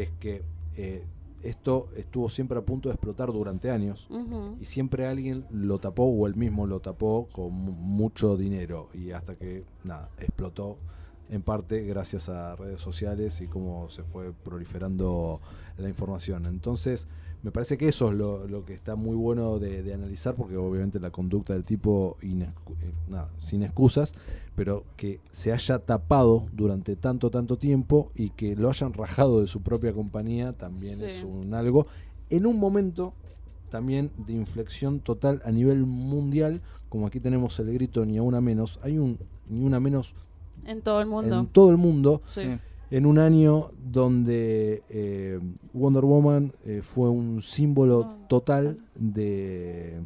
[0.03, 0.42] es que
[0.76, 1.03] eh,
[1.42, 4.07] esto estuvo siempre a punto de explotar durante años
[4.61, 9.12] y siempre alguien lo tapó o él mismo lo tapó con mu- mucho dinero y
[9.12, 10.76] hasta que nada explotó
[11.28, 15.40] en parte gracias a redes sociales y cómo se fue proliferando
[15.78, 16.47] la información.
[16.47, 17.07] Entonces
[17.47, 20.57] me parece que eso es lo, lo que está muy bueno de, de analizar porque
[20.57, 22.34] obviamente la conducta del tipo eh,
[23.09, 24.14] nada, sin excusas
[24.57, 29.47] pero que se haya tapado durante tanto tanto tiempo y que lo hayan rajado de
[29.47, 31.05] su propia compañía también Sí.
[31.05, 31.86] es un algo
[32.30, 33.14] en un momento
[33.70, 38.40] también de inflexión total a nivel mundial, como aquí tenemos el grito ni a una
[38.40, 39.18] menos, hay un
[39.49, 40.14] ni una menos
[40.66, 41.38] En todo el mundo.
[41.38, 42.42] en todo el mundo, Sí.
[42.91, 45.41] En un año donde eh,
[45.72, 50.01] Wonder Woman eh, fue un símbolo total de,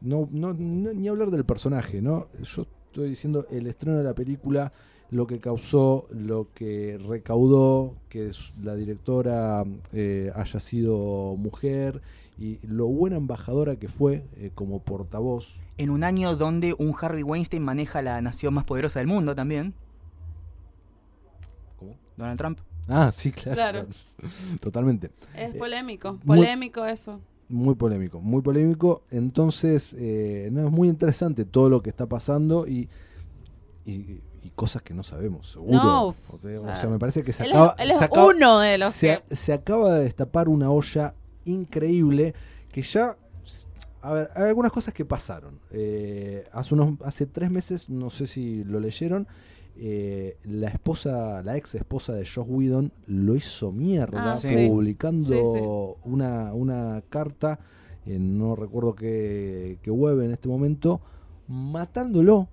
[0.00, 2.26] no, no, no- ni hablar del personaje, ¿no?
[2.42, 4.72] Yo estoy diciendo el estreno de la película,
[5.10, 12.02] lo que causó, lo que recaudó, que la directora eh, haya sido mujer
[12.36, 15.54] y lo buena embajadora que fue eh, como portavoz.
[15.78, 19.74] En un año donde un Harvey Weinstein maneja la nación más poderosa del mundo también.
[22.16, 22.58] Donald Trump.
[22.88, 23.56] Ah, sí, claro.
[23.56, 23.86] Claro.
[24.60, 25.10] Totalmente.
[25.34, 27.20] Es polémico, muy- polémico eso.
[27.48, 29.04] Muy polémico, muy polémico.
[29.10, 32.88] Entonces, eh, no, es muy interesante todo lo que está pasando y,
[33.84, 35.72] y, y cosas que no sabemos, seguro.
[35.74, 37.90] No, o, sea, o sea, o sea, me parece que se Él acaba, es, él
[37.90, 39.36] es se acaba- uno de los se, que...
[39.36, 42.34] se acaba de destapar una olla increíble
[42.72, 43.16] que ya...
[44.00, 45.58] A ver, hay algunas cosas que pasaron.
[45.70, 49.26] Eh, hace, unos, hace tres meses, no sé si lo leyeron,
[49.76, 54.68] eh, la esposa, la ex esposa de Josh Whedon lo hizo mierda Ah, sí.
[54.68, 55.60] publicando Sí, sí.
[56.04, 57.58] Una, una carta,
[58.06, 61.00] en no recuerdo qué, qué web en este momento,
[61.48, 62.48] matándolo.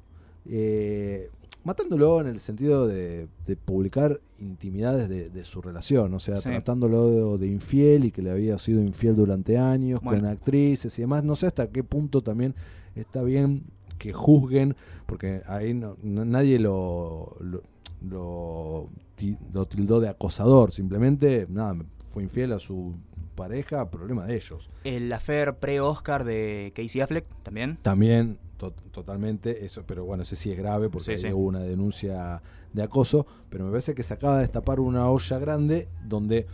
[0.49, 1.29] eh,
[1.63, 6.49] matándolo en el sentido de, de publicar intimidades de, de su relación, o sea, Sí.
[6.49, 10.21] tratándolo de, de infiel y que le había sido infiel durante años Bueno.
[10.21, 11.23] con actrices y demás.
[11.23, 12.55] No sé hasta qué punto también
[12.95, 13.61] está bien
[14.01, 14.75] que juzguen,
[15.05, 17.61] porque ahí no, nadie lo, lo,
[18.01, 21.75] lo ti- lo tildó de acosador, simplemente, nada,
[22.09, 22.95] fue infiel a su
[23.35, 24.71] pareja, problema de ellos.
[24.83, 27.77] El affair pre-Oscar de Casey Affleck también.
[27.83, 31.33] También, to- totalmente, eso, pero bueno, ese sí es grave porque Sí, ahí sí.
[31.33, 32.41] hubo una denuncia
[32.73, 36.47] de acoso, pero me parece que se acaba de destapar una olla grande donde,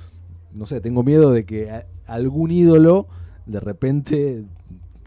[0.54, 1.72] no sé, tengo miedo de que
[2.08, 3.08] algún ídolo
[3.46, 4.44] de repente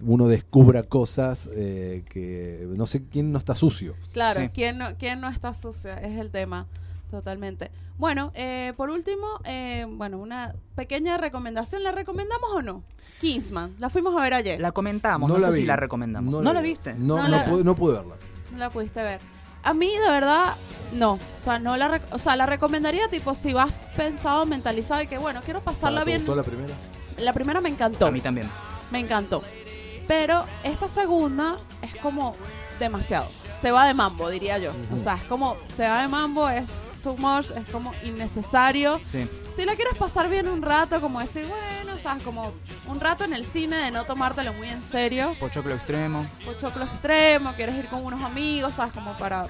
[0.02, 3.94] uno descubra cosas eh, que no sé quién no está sucio.
[4.12, 4.48] Claro, Sí.
[4.52, 5.94] ¿quién, no, ¿quién no está sucia?
[5.98, 6.66] Es el tema,
[7.10, 7.70] totalmente.
[7.98, 11.82] Bueno, eh, por último, eh, bueno, una pequeña recomendación.
[11.82, 12.82] ¿La recomendamos o no?
[13.20, 14.60] Kingsman, la fuimos a ver ayer.
[14.60, 15.60] La comentamos, no, sé vi.
[15.60, 16.42] si la recomendamos.
[16.42, 16.70] ¿No, la vi.
[16.70, 16.94] viste?
[16.94, 18.14] No, No no, la- pude, no pude verla.
[18.52, 19.20] No la pudiste ver.
[19.62, 20.54] A mí, de verdad,
[20.94, 21.12] no.
[21.14, 25.18] O sea, no la, o sea, la recomendaría, tipo, si vas pensado, mentalizado y que,
[25.18, 26.18] bueno, quiero pasarla ¿Te bien.
[26.20, 26.72] gustó la primera?
[27.18, 28.06] La primera me encantó.
[28.06, 28.48] A mí también.
[28.90, 29.42] Me encantó.
[30.10, 32.34] Pero esta segunda es como
[32.80, 33.28] demasiado.
[33.62, 34.72] Se va de mambo, diría yo.
[34.92, 36.64] O sea, es como, se va de mambo, es
[37.00, 39.00] too much, es como innecesario.
[39.04, 39.28] Sí.
[39.54, 42.52] Si la quieres pasar bien un rato, como decir, bueno, sabes, como
[42.88, 45.36] un rato en el cine de no tomártelo muy en serio.
[45.38, 46.26] Pochoclo extremo.
[46.48, 49.46] O choclo extremo, quieres ir con unos amigos, sabes, como para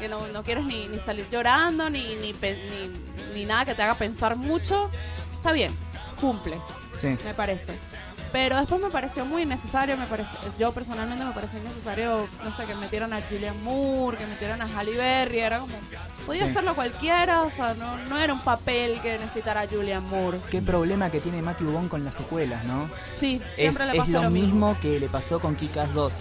[0.00, 2.90] que no, no quieres ni, ni salir llorando, ni, ni, ni,
[3.32, 4.90] ni nada que te haga pensar mucho.
[5.36, 5.72] Está bien,
[6.20, 6.60] cumple
[6.94, 7.16] Sí.
[7.24, 7.74] me parece.
[8.32, 12.64] Pero después me pareció muy innecesario, me pareció, yo personalmente me pareció innecesario, no sé,
[12.64, 15.74] que metieran a Julian Moore, que metieran a Halle Berry, era como,
[16.26, 16.50] podía Sí.
[16.50, 20.38] hacerlo cualquiera, o sea, no, no era un papel que necesitara Julian Moore.
[20.48, 22.88] Qué problema que tiene Matthew Vaughn con las secuelas, ¿no?
[23.16, 26.12] Sí, Es, siempre le es pasa lo mismo que le pasó con Kikas 2.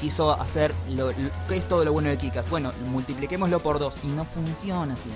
[0.00, 2.48] Quiso hacer lo, lo- ¿qué es todo lo bueno de Kikas?
[2.48, 5.10] Bueno, multipliquémoslo por dos y no funciona así.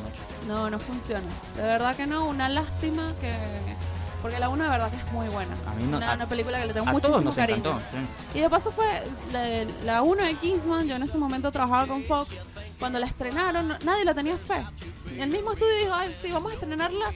[0.49, 1.23] No, no funciona.
[1.55, 3.33] De verdad que no, una lástima que...
[4.23, 5.53] Porque la 1 de verdad que es muy buena.
[5.67, 7.59] A mí no- una, a- una película que le tengo muchísimo cariño.
[7.59, 7.81] encantó.
[7.91, 8.39] sí.
[8.39, 8.87] Y de paso fue
[9.85, 12.31] la, 1 de Kingsman, yo en ese momento trabajaba con Fox,
[12.79, 14.63] cuando la estrenaron no- nadie la tenía fe.
[15.17, 17.07] Y el mismo estudio dijo, ay, sí, vamos a estrenarla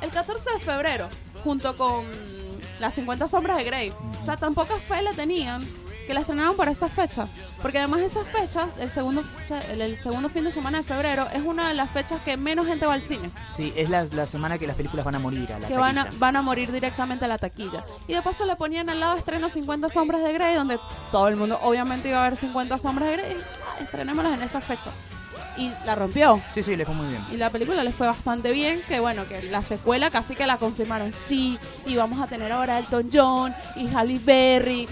[0.00, 1.08] el 14 de febrero,
[1.42, 2.04] junto con
[2.80, 3.92] las 50 sombras de Grey.
[4.20, 5.66] O sea, tan poca fe la tenían
[6.06, 7.26] que la estrenaron para esa fecha.
[7.62, 11.26] Porque además esas fechas, el segundo, se- el, el segundo fin de semana de febrero,
[11.32, 13.30] es una de las fechas que menos gente va al cine.
[13.56, 15.98] Sí, es la, la semana que las películas van a morir a la que van
[15.98, 17.84] a, van a morir directamente a la taquilla.
[18.06, 20.78] Y de paso le ponían al lado estreno 50 sombras de Grey, donde
[21.10, 23.36] todo el mundo obviamente iba a ver 50 sombras de Grey.
[23.66, 24.90] Ah, estrenémoslas en esa fecha.
[25.56, 26.42] Y la rompió.
[26.52, 27.24] Sí, sí, le fue muy bien.
[27.30, 30.56] Y la película le fue bastante bien, que bueno, que la secuela casi que la
[30.56, 31.12] confirmaron.
[31.12, 34.88] Sí, y vamos a tener ahora Elton John y Halle Berry.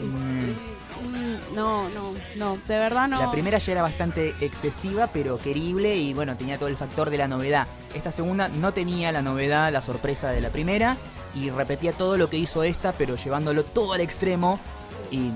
[0.00, 1.06] Mm.
[1.06, 3.20] mm, no, no, no, de verdad no.
[3.20, 7.18] La primera ya era bastante excesiva, pero querible y bueno, tenía todo el factor de
[7.18, 7.66] la novedad.
[7.94, 10.96] Esta segunda no tenía la novedad, la sorpresa de la primera
[11.34, 14.58] y repetía todo lo que hizo esta, pero llevándolo todo al extremo
[15.10, 15.30] y...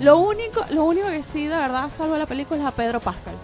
[0.00, 3.34] Lo único, lo único que sí, de verdad, salva la película es a Pedro Pascal.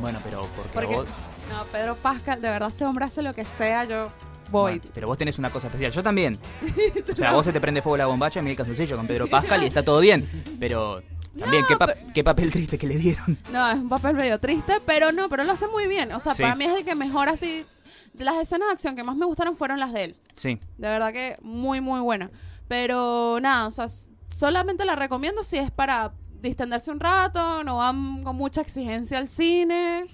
[0.00, 1.06] Bueno, pero porque, Porque, vos...
[1.50, 4.08] no, Pedro Pascal, de verdad, ese hombre hace lo que sea, yo
[4.50, 4.72] voy.
[4.78, 5.92] Bueno, pero vos tenés una cosa especial.
[5.92, 6.38] Yo también.
[7.12, 9.62] O sea, a vos se te prende fuego la bombacha, Miguel Casucillo con Pedro Pascal
[9.62, 10.28] y está todo bien.
[10.58, 11.02] Pero
[11.38, 13.38] también, No, ¿qué, pa- pero- qué papel triste que le dieron.
[13.52, 16.12] No, es un papel medio triste, pero no, pero lo hace muy bien.
[16.12, 16.42] O sea, Sí.
[16.42, 17.64] para mí es el que mejor así.
[18.12, 20.16] De las escenas de acción que más me gustaron fueron las de él.
[20.36, 20.58] Sí.
[20.78, 22.30] De verdad que muy, muy buena.
[22.68, 23.86] Pero nada, o sea,
[24.30, 29.28] solamente la recomiendo si es para distenderse un rato, no van con mucha exigencia al
[29.28, 30.06] cine,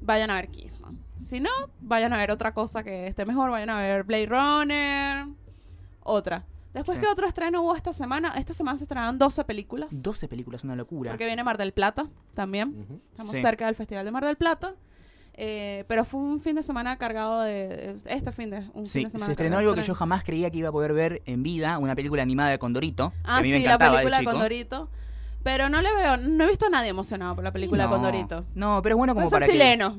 [0.00, 0.98] vayan a ver Kissman.
[1.16, 1.50] Si no,
[1.80, 5.26] vayan a ver otra cosa que esté mejor, vayan a ver Blade Runner,
[6.02, 6.44] otra.
[6.72, 7.04] Después, Sí.
[7.04, 8.32] ¿qué otro estreno hubo esta semana?
[8.36, 10.02] Esta semana se estrenaron 12 películas.
[10.02, 11.12] 12 películas, una locura.
[11.12, 13.00] Porque viene Mar del Plata también.
[13.12, 13.42] Estamos Sí.
[13.42, 14.74] cerca del Festival de Mar del Plata.
[15.36, 17.96] Eh, pero fue un fin de semana cargado de.
[18.06, 20.22] Este fin de, un Sí, fin de semana se estrenó algo de que yo jamás
[20.24, 23.10] creía que iba a poder ver en vida, una película animada de Condorito.
[23.10, 24.30] que Ah, a mí me sí, la de película chico.
[24.32, 24.88] con Dorito.
[25.44, 28.02] Pero no le veo, no he visto a nadie emocionado por la película no, con
[28.02, 28.44] Dorito.
[28.54, 29.52] No, pero es bueno como Pues son para que...
[29.52, 29.94] chilenos.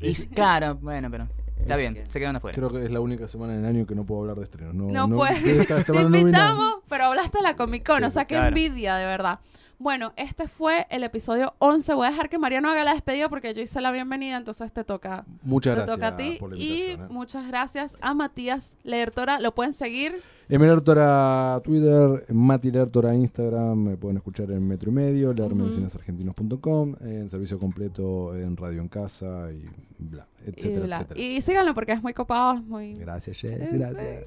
[0.00, 1.28] Y, claro, bueno, pero
[1.60, 2.54] está Es- bien, se quedan afuera.
[2.56, 4.72] Creo que es la única semana del año que no puedo hablar de estrenos.
[4.74, 5.42] No, No, no- puedes.
[5.86, 8.48] Te no invitamos, pero hablaste de la Comic Con, Sí, o sea, qué claro.
[8.48, 9.40] envidia, de verdad.
[9.76, 11.92] Bueno, este fue el episodio 11.
[11.94, 14.84] Voy a dejar que Mariano haga la despedida porque yo hice la bienvenida, entonces te
[14.84, 16.36] toca, Muchas te gracias toca a ti.
[16.38, 16.80] por la y.
[16.92, 16.98] ¿eh?
[17.10, 19.40] muchas gracias a Matías Lertora.
[19.40, 20.22] Lo pueden seguir.
[20.48, 27.58] Lertora Twitter, Mati Lertora Instagram, me pueden escuchar en Metro y Medio, leerme en servicio
[27.58, 29.64] completo en Radio en Casa y
[29.98, 30.96] bla, y, etcétera, bla.
[30.96, 31.20] etcétera.
[31.20, 32.94] Y síganlo porque es muy copado, muy...
[32.94, 34.26] Gracias, Jess, gracias.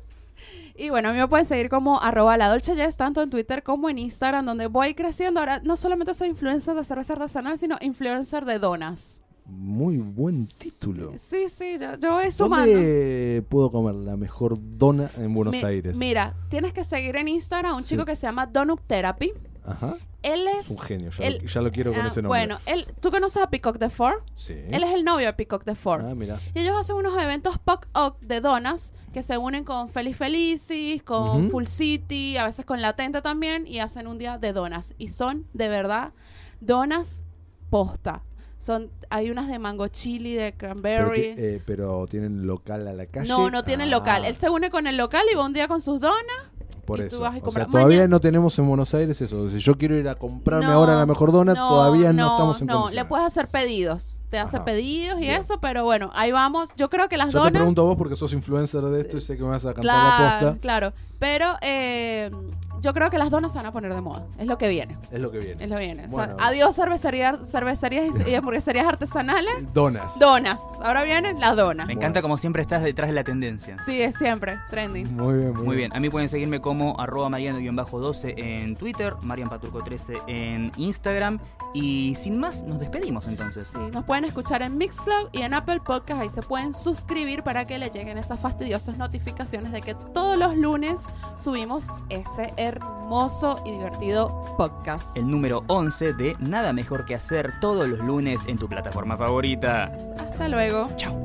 [0.76, 3.64] Y bueno, a mí me pueden seguir como arroba la Dolce Jess, tanto en Twitter
[3.64, 5.40] como en Instagram, donde voy creciendo.
[5.40, 9.24] Ahora no solamente soy influencer de cerveza artesanal, sino influencer de donas.
[9.50, 11.14] Muy buen título.
[11.18, 12.70] Sí, sí, yo, yo sumando.
[12.74, 15.98] ¿Dónde puedo comer la mejor dona en Buenos Mi- Aires?
[15.98, 17.90] Mira, tienes que seguir en Instagram a un Sí.
[17.92, 19.32] chico que se llama Donut Therapy.
[19.66, 19.96] Ajá.
[20.24, 20.70] Él Es es...
[20.72, 22.40] un genio, ya, él- lo, ya lo quiero con ah, ese nombre.
[22.40, 24.24] bueno, él, ¿tú conoces a Peacock the Four?
[24.36, 24.54] sí.
[24.70, 26.02] Él es el novio de Peacock the Four.
[26.04, 26.40] Ah, mira.
[26.54, 31.50] Y ellos hacen unos eventos pop-up de donas que se unen con Feliz Felicis, con.
[31.50, 34.94] Full City, a veces con Latente también, y hacen un día de donas.
[34.98, 36.12] Y son, de verdad,
[36.60, 37.24] donas
[37.70, 38.24] posta.
[38.60, 41.22] Son, hay unas de mango chili, de Pero, cranberry.
[41.22, 43.30] ti- eh, pero tienen local a la calle.
[43.30, 44.26] no, no tienen Ah, local.
[44.26, 46.18] Él se une con el local y va un día con sus donas.
[46.86, 47.20] Por y tú eso.
[47.20, 47.66] vas y o compras.
[47.66, 49.50] sea, todavía Mañana- no tenemos en Buenos Aires eso.
[49.50, 52.68] Si yo quiero ir a comprarme No, ahora la mejor dona, todavía no, estamos en
[52.68, 52.96] No, condiciones.
[53.04, 54.22] le puedes hacer pedidos.
[54.30, 54.66] Te hace Ajá.
[54.66, 55.36] pedidos y Bien.
[55.36, 56.70] eso, pero bueno, ahí vamos.
[56.78, 57.52] Yo creo que las Yo te donas.
[57.52, 59.86] pregunto a vos porque sos influencer de esto y sé que me vas a cantar
[59.86, 60.62] la Claro, posta.
[60.62, 60.94] claro.
[61.20, 62.32] Pero eh,
[62.82, 64.26] yo creo que las donas se van a poner de moda.
[64.38, 64.98] Es lo que viene.
[65.12, 65.64] Es lo que viene.
[65.64, 66.06] Es lo que viene.
[66.06, 66.36] O sea, Bueno.
[66.40, 69.74] adiós cervecería, cervecerías y, hamburgueserías artesanales.
[69.74, 70.20] Donas.
[70.20, 70.60] Donas.
[70.84, 71.88] Ahora vienen las donas.
[71.88, 73.78] Me encanta como siempre estás detrás de la tendencia.
[73.86, 75.16] Sí, es siempre trending.
[75.16, 80.22] Muy bien, muy, Muy bien, a mí pueden seguirme como arroba mariano-12 en Twitter, marianpaturco13
[80.28, 81.40] en Instagram.
[81.74, 83.68] Y sin más, nos despedimos entonces.
[83.68, 86.22] Sí, nos pueden escuchar en Mixcloud y en Apple Podcast.
[86.22, 90.56] Ahí se pueden suscribir para que les lleguen esas fastidiosas notificaciones de que todos los
[90.56, 91.06] lunes
[91.36, 95.16] subimos este hermoso y divertido podcast.
[95.18, 99.92] El número 11 de Nada Mejor que Hacer todos los lunes en tu plataforma favorita.
[100.18, 100.90] Hasta luego.
[100.98, 101.24] Chao.